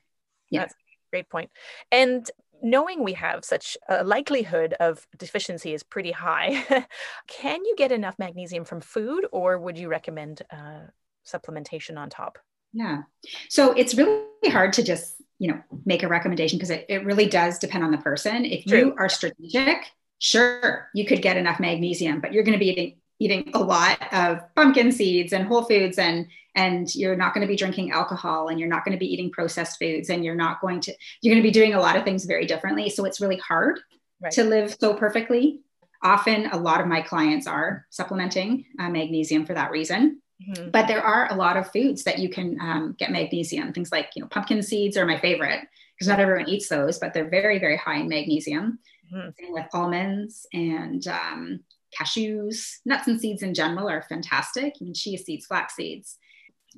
Yeah. 0.49 0.61
That's 0.61 0.73
great 1.11 1.29
point. 1.29 1.51
And 1.91 2.29
knowing 2.63 3.03
we 3.03 3.13
have 3.13 3.45
such 3.45 3.77
a 3.89 4.03
likelihood 4.03 4.73
of 4.79 5.05
deficiency 5.17 5.73
is 5.73 5.83
pretty 5.83 6.11
high, 6.11 6.87
can 7.27 7.63
you 7.65 7.75
get 7.77 7.91
enough 7.91 8.17
magnesium 8.17 8.63
from 8.63 8.81
food 8.81 9.27
or 9.31 9.59
would 9.59 9.77
you 9.77 9.89
recommend 9.89 10.41
uh, 10.49 10.87
supplementation 11.27 11.97
on 11.97 12.09
top? 12.09 12.39
Yeah. 12.73 13.03
So 13.49 13.71
it's 13.73 13.95
really 13.95 14.25
hard 14.49 14.73
to 14.73 14.83
just, 14.83 15.15
you 15.39 15.49
know, 15.49 15.61
make 15.85 16.03
a 16.03 16.07
recommendation 16.07 16.57
because 16.57 16.71
it, 16.71 16.85
it 16.89 17.05
really 17.05 17.27
does 17.27 17.59
depend 17.59 17.83
on 17.83 17.91
the 17.91 17.97
person. 17.97 18.45
If 18.45 18.65
True. 18.65 18.79
you 18.79 18.95
are 18.97 19.09
strategic, 19.09 19.85
sure, 20.19 20.89
you 20.93 21.05
could 21.05 21.21
get 21.21 21.37
enough 21.37 21.59
magnesium, 21.59 22.19
but 22.19 22.33
you're 22.33 22.43
going 22.43 22.57
to 22.57 22.59
be 22.59 22.71
eating 22.71 22.95
eating 23.19 23.51
a 23.53 23.59
lot 23.59 23.97
of 24.11 24.39
pumpkin 24.55 24.91
seeds 24.91 25.33
and 25.33 25.47
whole 25.47 25.63
foods 25.63 25.97
and 25.97 26.27
and 26.55 26.93
you're 26.93 27.15
not 27.15 27.33
going 27.33 27.45
to 27.45 27.47
be 27.47 27.55
drinking 27.55 27.91
alcohol 27.91 28.49
and 28.49 28.59
you're 28.59 28.69
not 28.69 28.83
going 28.83 28.91
to 28.91 28.99
be 28.99 29.11
eating 29.11 29.31
processed 29.31 29.79
foods 29.79 30.09
and 30.09 30.25
you're 30.25 30.35
not 30.35 30.59
going 30.61 30.79
to 30.81 30.93
you're 31.21 31.33
going 31.33 31.41
to 31.41 31.47
be 31.47 31.53
doing 31.53 31.73
a 31.73 31.79
lot 31.79 31.95
of 31.95 32.03
things 32.03 32.25
very 32.25 32.45
differently 32.45 32.89
so 32.89 33.05
it's 33.05 33.21
really 33.21 33.37
hard 33.37 33.79
right. 34.19 34.33
to 34.33 34.43
live 34.43 34.75
so 34.79 34.93
perfectly 34.93 35.61
often 36.01 36.47
a 36.47 36.57
lot 36.57 36.81
of 36.81 36.87
my 36.87 37.01
clients 37.01 37.47
are 37.47 37.85
supplementing 37.91 38.65
uh, 38.79 38.89
magnesium 38.89 39.45
for 39.45 39.53
that 39.53 39.71
reason 39.71 40.21
Mm-hmm. 40.49 40.71
But 40.71 40.87
there 40.87 41.01
are 41.01 41.31
a 41.31 41.35
lot 41.35 41.57
of 41.57 41.71
foods 41.71 42.03
that 42.03 42.19
you 42.19 42.29
can 42.29 42.59
um, 42.59 42.95
get 42.97 43.11
magnesium. 43.11 43.73
Things 43.73 43.91
like, 43.91 44.09
you 44.15 44.21
know, 44.21 44.27
pumpkin 44.27 44.61
seeds 44.61 44.97
are 44.97 45.05
my 45.05 45.19
favorite 45.19 45.61
because 45.95 46.07
not 46.07 46.19
everyone 46.19 46.49
eats 46.49 46.67
those, 46.69 46.99
but 46.99 47.13
they're 47.13 47.29
very, 47.29 47.59
very 47.59 47.77
high 47.77 47.97
in 47.97 48.09
magnesium. 48.09 48.79
Mm-hmm. 49.13 49.29
Same 49.39 49.53
with 49.53 49.65
almonds 49.73 50.45
and 50.53 51.07
um, 51.07 51.59
cashews. 51.97 52.77
Nuts 52.85 53.07
and 53.07 53.19
seeds 53.19 53.43
in 53.43 53.53
general 53.53 53.89
are 53.89 54.01
fantastic. 54.03 54.73
Even 54.81 54.93
chia 54.93 55.17
seeds, 55.17 55.45
flax 55.45 55.75
seeds. 55.75 56.17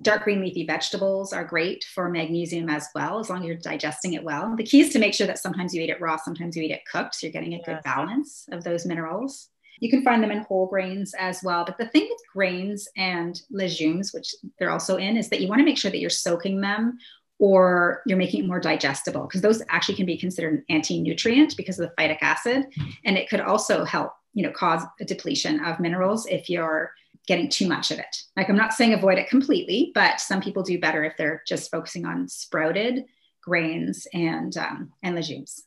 Dark 0.02 0.26
green 0.26 0.42
leafy 0.42 0.66
vegetables 0.66 1.32
are 1.32 1.46
great 1.46 1.86
for 1.86 2.10
magnesium 2.10 2.70
as 2.70 2.90
well, 2.94 3.18
as 3.18 3.30
long 3.30 3.40
as 3.40 3.46
you're 3.46 3.56
digesting 3.56 4.14
it 4.14 4.24
well. 4.24 4.54
The 4.58 4.66
key 4.66 4.82
is 4.82 4.90
to 4.90 5.00
make 5.00 5.14
sure 5.14 5.28
that 5.28 5.40
sometimes 5.40 5.74
you 5.74 5.82
eat 5.82 5.90
it 5.90 6.02
raw, 6.02 6.18
sometimes 6.18 6.58
you 6.58 6.64
eat 6.64 6.72
it 6.72 6.86
cooked. 6.92 7.16
So 7.16 7.28
you're 7.28 7.32
getting 7.32 7.54
a 7.54 7.58
yes. 7.58 7.66
good 7.66 7.80
balance 7.86 8.46
of 8.52 8.66
those 8.66 8.86
minerals. 8.86 9.50
You 9.80 9.90
can 9.90 10.04
find 10.04 10.24
them 10.24 10.32
in 10.32 10.40
whole 10.40 10.68
grains 10.68 11.14
as 11.18 11.42
well. 11.44 11.66
But 11.66 11.78
the 11.78 11.88
thing 11.88 12.08
with 12.10 12.22
grains 12.32 12.88
and 12.98 13.40
legumes, 13.50 14.14
which 14.14 14.34
they're 14.58 14.72
also 14.72 14.98
in, 14.98 15.18
is 15.18 15.30
that 15.30 15.42
you 15.42 15.48
want 15.48 15.60
to 15.60 15.66
make 15.66 15.78
sure 15.78 15.92
that 15.92 16.00
you're 16.00 16.10
soaking 16.10 16.62
them 16.62 16.98
or 17.38 18.02
you're 18.06 18.18
making 18.18 18.44
it 18.44 18.48
more 18.48 18.60
digestible 18.60 19.24
because 19.24 19.42
those 19.42 19.62
actually 19.70 19.96
can 19.96 20.06
be 20.06 20.18
considered 20.18 20.54
an 20.54 20.66
anti-nutrient 20.70 21.58
because 21.58 21.80
of 21.80 21.90
the 21.90 22.02
phytic 22.02 22.20
acid. 22.22 22.66
And 23.04 23.18
it 23.18 23.30
could 23.30 23.42
also 23.42 23.84
help, 23.84 24.14
you 24.34 24.44
know, 24.44 24.52
cause 24.52 24.84
a 25.02 25.06
depletion 25.06 25.64
of 25.66 25.80
minerals 25.80 26.26
if 26.28 26.50
you're 26.50 26.92
getting 27.28 27.50
too 27.50 27.68
much 27.68 27.92
of 27.92 28.00
it. 28.00 28.16
Like 28.38 28.50
I'm 28.50 28.56
not 28.56 28.74
saying 28.74 28.94
avoid 28.94 29.18
it 29.18 29.30
completely, 29.30 29.92
but 29.94 30.22
some 30.22 30.42
people 30.42 30.64
do 30.64 30.80
better 30.80 31.04
if 31.04 31.18
they're 31.18 31.44
just 31.46 31.72
focusing 31.72 32.06
on 32.06 32.30
sprouted 32.30 33.06
grains 33.42 34.08
and 34.14 34.56
um, 34.58 34.94
and 35.04 35.16
legumes. 35.16 35.64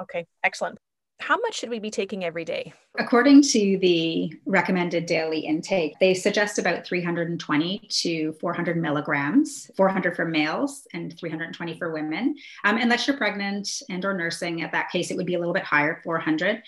Okay, 0.00 0.26
excellent 0.42 0.78
how 1.22 1.36
much 1.38 1.54
should 1.54 1.70
we 1.70 1.78
be 1.78 1.90
taking 1.90 2.24
every 2.24 2.44
day? 2.44 2.72
According 2.98 3.42
to 3.42 3.78
the 3.78 4.32
recommended 4.44 5.06
daily 5.06 5.40
intake, 5.40 5.98
they 6.00 6.14
suggest 6.14 6.58
about 6.58 6.84
320 6.84 7.78
to 7.88 8.32
400 8.40 8.76
milligrams, 8.76 9.70
400 9.76 10.16
for 10.16 10.26
males 10.26 10.86
and 10.92 11.16
320 11.16 11.78
for 11.78 11.92
women. 11.92 12.34
Um, 12.64 12.76
unless 12.76 13.06
you're 13.06 13.16
pregnant 13.16 13.82
and 13.88 14.04
or 14.04 14.14
nursing, 14.14 14.62
at 14.62 14.72
that 14.72 14.90
case, 14.90 15.10
it 15.10 15.16
would 15.16 15.26
be 15.26 15.34
a 15.34 15.38
little 15.38 15.54
bit 15.54 15.64
higher, 15.64 16.00
400 16.02 16.62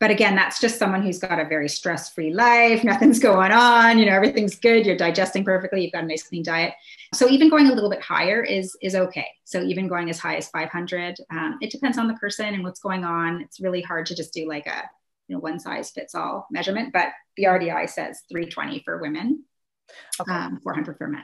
but 0.00 0.10
again 0.10 0.34
that's 0.34 0.58
just 0.58 0.78
someone 0.78 1.02
who's 1.02 1.18
got 1.18 1.38
a 1.38 1.44
very 1.44 1.68
stress-free 1.68 2.32
life. 2.32 2.82
Nothing's 2.84 3.18
going 3.20 3.52
on. 3.52 3.98
You 3.98 4.06
know 4.06 4.16
everything's 4.16 4.56
good. 4.56 4.86
You're 4.86 4.96
digesting 4.96 5.44
perfectly. 5.44 5.82
You've 5.82 5.92
got 5.92 6.04
a 6.04 6.06
nice 6.06 6.24
clean 6.24 6.42
diet. 6.42 6.74
So 7.14 7.28
even 7.28 7.48
going 7.48 7.66
a 7.66 7.72
little 7.72 7.90
bit 7.90 8.02
higher 8.02 8.42
is 8.42 8.76
is 8.82 8.96
okay. 8.96 9.28
So 9.44 9.62
even 9.62 9.86
going 9.86 10.10
as 10.10 10.18
high 10.18 10.36
as 10.36 10.48
500 10.48 11.18
um, 11.30 11.58
it 11.60 11.70
depends 11.70 11.98
on 11.98 12.08
the 12.08 12.14
person 12.14 12.46
and 12.46 12.64
what's 12.64 12.80
going 12.80 13.04
on. 13.04 13.42
It's 13.42 13.60
really 13.60 13.82
hard 13.82 14.06
to 14.06 14.16
just 14.16 14.32
do 14.32 14.48
like 14.48 14.66
a 14.66 14.82
you 15.28 15.36
know 15.36 15.40
one 15.40 15.60
size 15.60 15.90
fits 15.90 16.16
all 16.16 16.48
measurement 16.50 16.92
but 16.92 17.10
the 17.36 17.44
rdi 17.44 17.88
says 17.88 18.22
320 18.28 18.82
for 18.84 18.98
women 18.98 19.44
okay. 20.20 20.32
um, 20.32 20.60
400 20.62 20.98
for 20.98 21.06
men. 21.06 21.22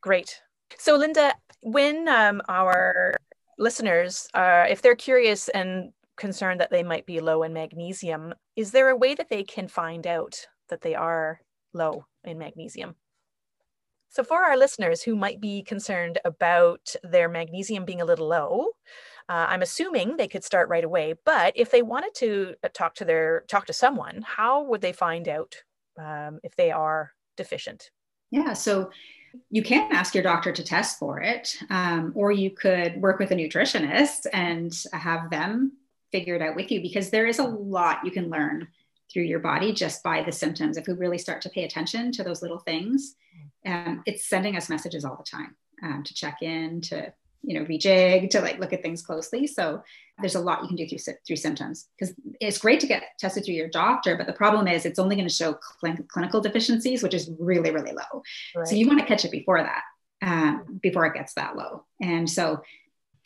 Great. 0.00 0.40
So 0.76 0.96
linda 0.96 1.34
when 1.60 2.08
um, 2.08 2.42
our 2.48 3.16
listeners 3.58 4.28
are 4.34 4.66
if 4.66 4.82
they're 4.82 4.96
curious 4.96 5.48
and 5.48 5.92
concerned 6.18 6.60
that 6.60 6.70
they 6.70 6.82
might 6.82 7.06
be 7.06 7.20
low 7.20 7.42
in 7.42 7.52
magnesium, 7.52 8.34
is 8.56 8.72
there 8.72 8.90
a 8.90 8.96
way 8.96 9.14
that 9.14 9.30
they 9.30 9.42
can 9.42 9.68
find 9.68 10.06
out 10.06 10.46
that 10.68 10.82
they 10.82 10.94
are 10.94 11.40
low 11.72 12.04
in 12.24 12.38
magnesium? 12.38 12.96
So, 14.10 14.24
for 14.24 14.42
our 14.42 14.56
listeners 14.56 15.02
who 15.02 15.14
might 15.14 15.40
be 15.40 15.62
concerned 15.62 16.18
about 16.24 16.94
their 17.02 17.28
magnesium 17.28 17.84
being 17.84 18.00
a 18.00 18.06
little 18.06 18.28
low, 18.28 18.68
uh, 19.28 19.46
I'm 19.48 19.62
assuming 19.62 20.16
they 20.16 20.28
could 20.28 20.44
start 20.44 20.70
right 20.70 20.84
away. 20.84 21.14
But 21.24 21.52
if 21.56 21.70
they 21.70 21.82
wanted 21.82 22.14
to 22.16 22.54
uh, 22.64 22.68
talk 22.72 22.94
to 22.96 23.04
their 23.04 23.44
talk 23.48 23.66
to 23.66 23.72
someone, 23.72 24.22
how 24.26 24.64
would 24.64 24.80
they 24.80 24.92
find 24.92 25.28
out 25.28 25.54
um, 25.98 26.40
if 26.42 26.56
they 26.56 26.70
are 26.70 27.12
deficient? 27.36 27.90
Yeah, 28.30 28.54
so 28.54 28.90
you 29.50 29.62
can 29.62 29.92
ask 29.92 30.14
your 30.14 30.22
doctor 30.22 30.52
to 30.52 30.64
test 30.64 30.98
for 30.98 31.20
it, 31.20 31.54
um, 31.68 32.12
or 32.14 32.32
you 32.32 32.50
could 32.50 33.00
work 33.00 33.18
with 33.18 33.30
a 33.30 33.34
nutritionist 33.34 34.26
and 34.32 34.72
have 34.92 35.30
them 35.30 35.72
figure 36.12 36.34
it 36.34 36.42
out 36.42 36.56
with 36.56 36.70
you 36.70 36.80
because 36.80 37.10
there 37.10 37.26
is 37.26 37.38
a 37.38 37.44
lot 37.44 38.04
you 38.04 38.10
can 38.10 38.30
learn 38.30 38.68
through 39.12 39.22
your 39.22 39.40
body 39.40 39.72
just 39.72 40.02
by 40.02 40.22
the 40.22 40.32
symptoms. 40.32 40.76
If 40.76 40.86
we 40.86 40.94
really 40.94 41.18
start 41.18 41.42
to 41.42 41.50
pay 41.50 41.64
attention 41.64 42.12
to 42.12 42.22
those 42.22 42.42
little 42.42 42.58
things, 42.58 43.14
um, 43.66 44.02
it's 44.06 44.28
sending 44.28 44.56
us 44.56 44.68
messages 44.68 45.04
all 45.04 45.16
the 45.16 45.24
time 45.24 45.56
um, 45.82 46.02
to 46.04 46.14
check 46.14 46.42
in, 46.42 46.80
to 46.82 47.12
you 47.42 47.58
know 47.58 47.64
rejig, 47.66 48.30
to 48.30 48.40
like 48.40 48.58
look 48.58 48.72
at 48.72 48.82
things 48.82 49.02
closely. 49.02 49.46
So 49.46 49.82
there's 50.18 50.34
a 50.34 50.40
lot 50.40 50.62
you 50.62 50.68
can 50.68 50.76
do 50.76 50.86
through 50.86 51.14
through 51.26 51.36
symptoms 51.36 51.88
because 51.98 52.14
it's 52.40 52.58
great 52.58 52.80
to 52.80 52.86
get 52.86 53.04
tested 53.18 53.44
through 53.44 53.54
your 53.54 53.68
doctor, 53.68 54.16
but 54.16 54.26
the 54.26 54.32
problem 54.32 54.66
is 54.66 54.84
it's 54.84 54.98
only 54.98 55.16
going 55.16 55.28
to 55.28 55.34
show 55.34 55.58
cl- 55.80 55.96
clinical 56.08 56.40
deficiencies, 56.40 57.02
which 57.02 57.14
is 57.14 57.30
really 57.38 57.70
really 57.70 57.92
low. 57.92 58.22
Right. 58.54 58.66
So 58.66 58.74
you 58.74 58.86
want 58.86 59.00
to 59.00 59.06
catch 59.06 59.24
it 59.24 59.30
before 59.30 59.62
that, 59.62 59.82
um, 60.22 60.78
before 60.82 61.06
it 61.06 61.14
gets 61.14 61.34
that 61.34 61.56
low. 61.56 61.84
And 62.00 62.28
so 62.28 62.62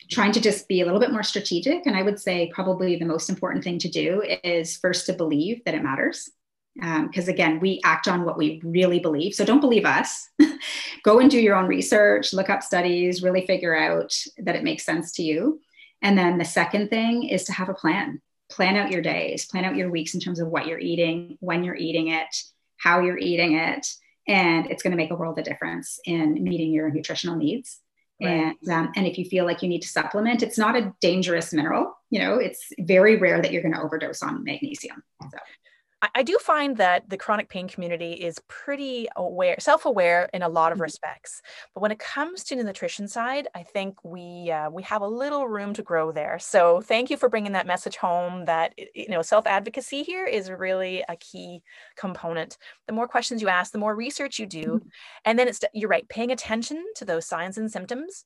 trying 0.09 0.31
to 0.33 0.41
just 0.41 0.67
be 0.67 0.81
a 0.81 0.85
little 0.85 0.99
bit 0.99 1.11
more 1.11 1.23
strategic. 1.23 1.85
And 1.85 1.95
I 1.95 2.01
would 2.01 2.19
say 2.19 2.51
probably 2.53 2.97
the 2.97 3.05
most 3.05 3.29
important 3.29 3.63
thing 3.63 3.79
to 3.79 3.89
do 3.89 4.23
is 4.43 4.77
first 4.77 5.05
to 5.07 5.13
believe 5.13 5.63
that 5.65 5.75
it 5.75 5.83
matters. 5.83 6.29
Because 6.75 7.27
um, 7.27 7.33
again, 7.33 7.59
we 7.59 7.79
act 7.83 8.07
on 8.07 8.25
what 8.25 8.37
we 8.37 8.59
really 8.63 8.99
believe. 8.99 9.35
So 9.35 9.45
don't 9.45 9.61
believe 9.61 9.85
us. 9.85 10.29
Go 11.03 11.19
and 11.19 11.29
do 11.29 11.39
your 11.39 11.55
own 11.55 11.67
research, 11.67 12.33
look 12.33 12.49
up 12.49 12.63
studies, 12.63 13.21
really 13.21 13.45
figure 13.45 13.75
out 13.75 14.15
that 14.39 14.55
it 14.55 14.63
makes 14.63 14.83
sense 14.83 15.11
to 15.13 15.23
you. 15.23 15.59
And 16.01 16.17
then 16.17 16.37
the 16.37 16.45
second 16.45 16.89
thing 16.89 17.23
is 17.23 17.43
to 17.45 17.53
have 17.53 17.69
a 17.69 17.73
plan. 17.75 18.21
Plan 18.49 18.75
out 18.75 18.91
your 18.91 19.01
days, 19.01 19.45
plan 19.45 19.65
out 19.65 19.75
your 19.75 19.89
weeks 19.89 20.13
in 20.13 20.19
terms 20.19 20.39
of 20.39 20.47
what 20.47 20.67
you're 20.67 20.79
eating, 20.79 21.37
when 21.39 21.63
you're 21.63 21.75
eating 21.75 22.07
it, 22.07 22.35
how 22.77 23.01
you're 23.01 23.17
eating 23.17 23.53
it. 23.55 23.87
And 24.27 24.67
it's 24.67 24.83
going 24.83 24.91
to 24.91 24.97
make 24.97 25.11
a 25.11 25.15
world 25.15 25.37
of 25.37 25.45
difference 25.45 25.99
in 26.05 26.43
meeting 26.43 26.71
your 26.71 26.89
nutritional 26.89 27.35
needs. 27.35 27.79
And, 28.27 28.69
um, 28.69 28.91
and 28.95 29.05
if 29.05 29.17
you 29.17 29.25
feel 29.25 29.45
like 29.45 29.61
you 29.61 29.69
need 29.69 29.81
to 29.81 29.87
supplement, 29.87 30.43
it's 30.43 30.57
not 30.57 30.75
a 30.75 30.93
dangerous 31.01 31.53
mineral. 31.53 31.93
You 32.09 32.19
know, 32.19 32.35
it's 32.35 32.69
very 32.79 33.17
rare 33.17 33.41
that 33.41 33.51
you're 33.51 33.61
going 33.61 33.73
to 33.73 33.81
overdose 33.81 34.21
on 34.21 34.43
magnesium. 34.43 35.03
So. 35.21 35.37
I 36.15 36.23
do 36.23 36.37
find 36.39 36.77
that 36.77 37.09
the 37.09 37.17
chronic 37.17 37.49
pain 37.49 37.67
community 37.67 38.13
is 38.13 38.39
pretty 38.47 39.07
aware, 39.15 39.55
self-aware 39.59 40.29
in 40.33 40.41
a 40.41 40.49
lot 40.49 40.71
of 40.71 40.77
mm-hmm. 40.77 40.83
respects. 40.83 41.41
But 41.73 41.81
when 41.81 41.91
it 41.91 41.99
comes 41.99 42.43
to 42.45 42.55
the 42.55 42.63
nutrition 42.63 43.07
side, 43.07 43.47
I 43.55 43.63
think 43.63 44.03
we 44.03 44.51
uh, 44.51 44.69
we 44.69 44.83
have 44.83 45.01
a 45.01 45.07
little 45.07 45.47
room 45.47 45.73
to 45.75 45.83
grow 45.83 46.11
there. 46.11 46.39
So 46.39 46.81
thank 46.81 47.09
you 47.09 47.17
for 47.17 47.29
bringing 47.29 47.53
that 47.53 47.67
message 47.67 47.97
home. 47.97 48.45
That 48.45 48.73
you 48.95 49.09
know, 49.09 49.21
self-advocacy 49.21 50.03
here 50.03 50.25
is 50.25 50.49
really 50.49 51.03
a 51.07 51.15
key 51.15 51.61
component. 51.95 52.57
The 52.87 52.93
more 52.93 53.07
questions 53.07 53.41
you 53.41 53.49
ask, 53.49 53.71
the 53.71 53.77
more 53.77 53.95
research 53.95 54.39
you 54.39 54.45
do, 54.45 54.63
mm-hmm. 54.63 54.87
and 55.25 55.39
then 55.39 55.47
it's 55.47 55.61
you're 55.73 55.89
right, 55.89 56.07
paying 56.09 56.31
attention 56.31 56.83
to 56.95 57.05
those 57.05 57.25
signs 57.25 57.57
and 57.57 57.71
symptoms 57.71 58.25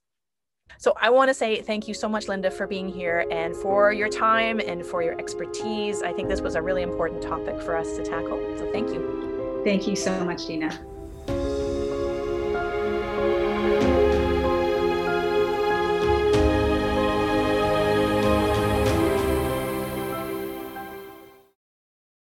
so 0.78 0.94
I 1.02 1.10
want 1.10 1.30
to 1.30 1.34
say 1.34 1.62
thank 1.62 1.88
you 1.88 1.94
so 1.94 2.08
much, 2.08 2.28
Linda, 2.28 2.52
for 2.52 2.68
being 2.68 2.88
here 2.88 3.26
and 3.32 3.56
for 3.56 3.92
your 3.92 4.10
time 4.10 4.60
and 4.60 4.86
for 4.86 5.02
your 5.02 5.20
expertise. 5.20 6.04
I 6.04 6.14
think 6.14 6.30
this 6.30 6.42
was 6.42 6.56
a 6.56 6.62
really 6.62 6.84
important 6.84 7.22
topic 7.22 7.62
for 7.62 7.76
us 7.76 7.96
to 7.98 8.04
tackle. 8.04 8.40
So 8.58 8.72
thank 8.72 8.90
you. 8.90 9.62
Thank 9.64 9.88
you 9.88 9.96
so 9.96 10.24
much, 10.24 10.46
Dina. 10.46 10.97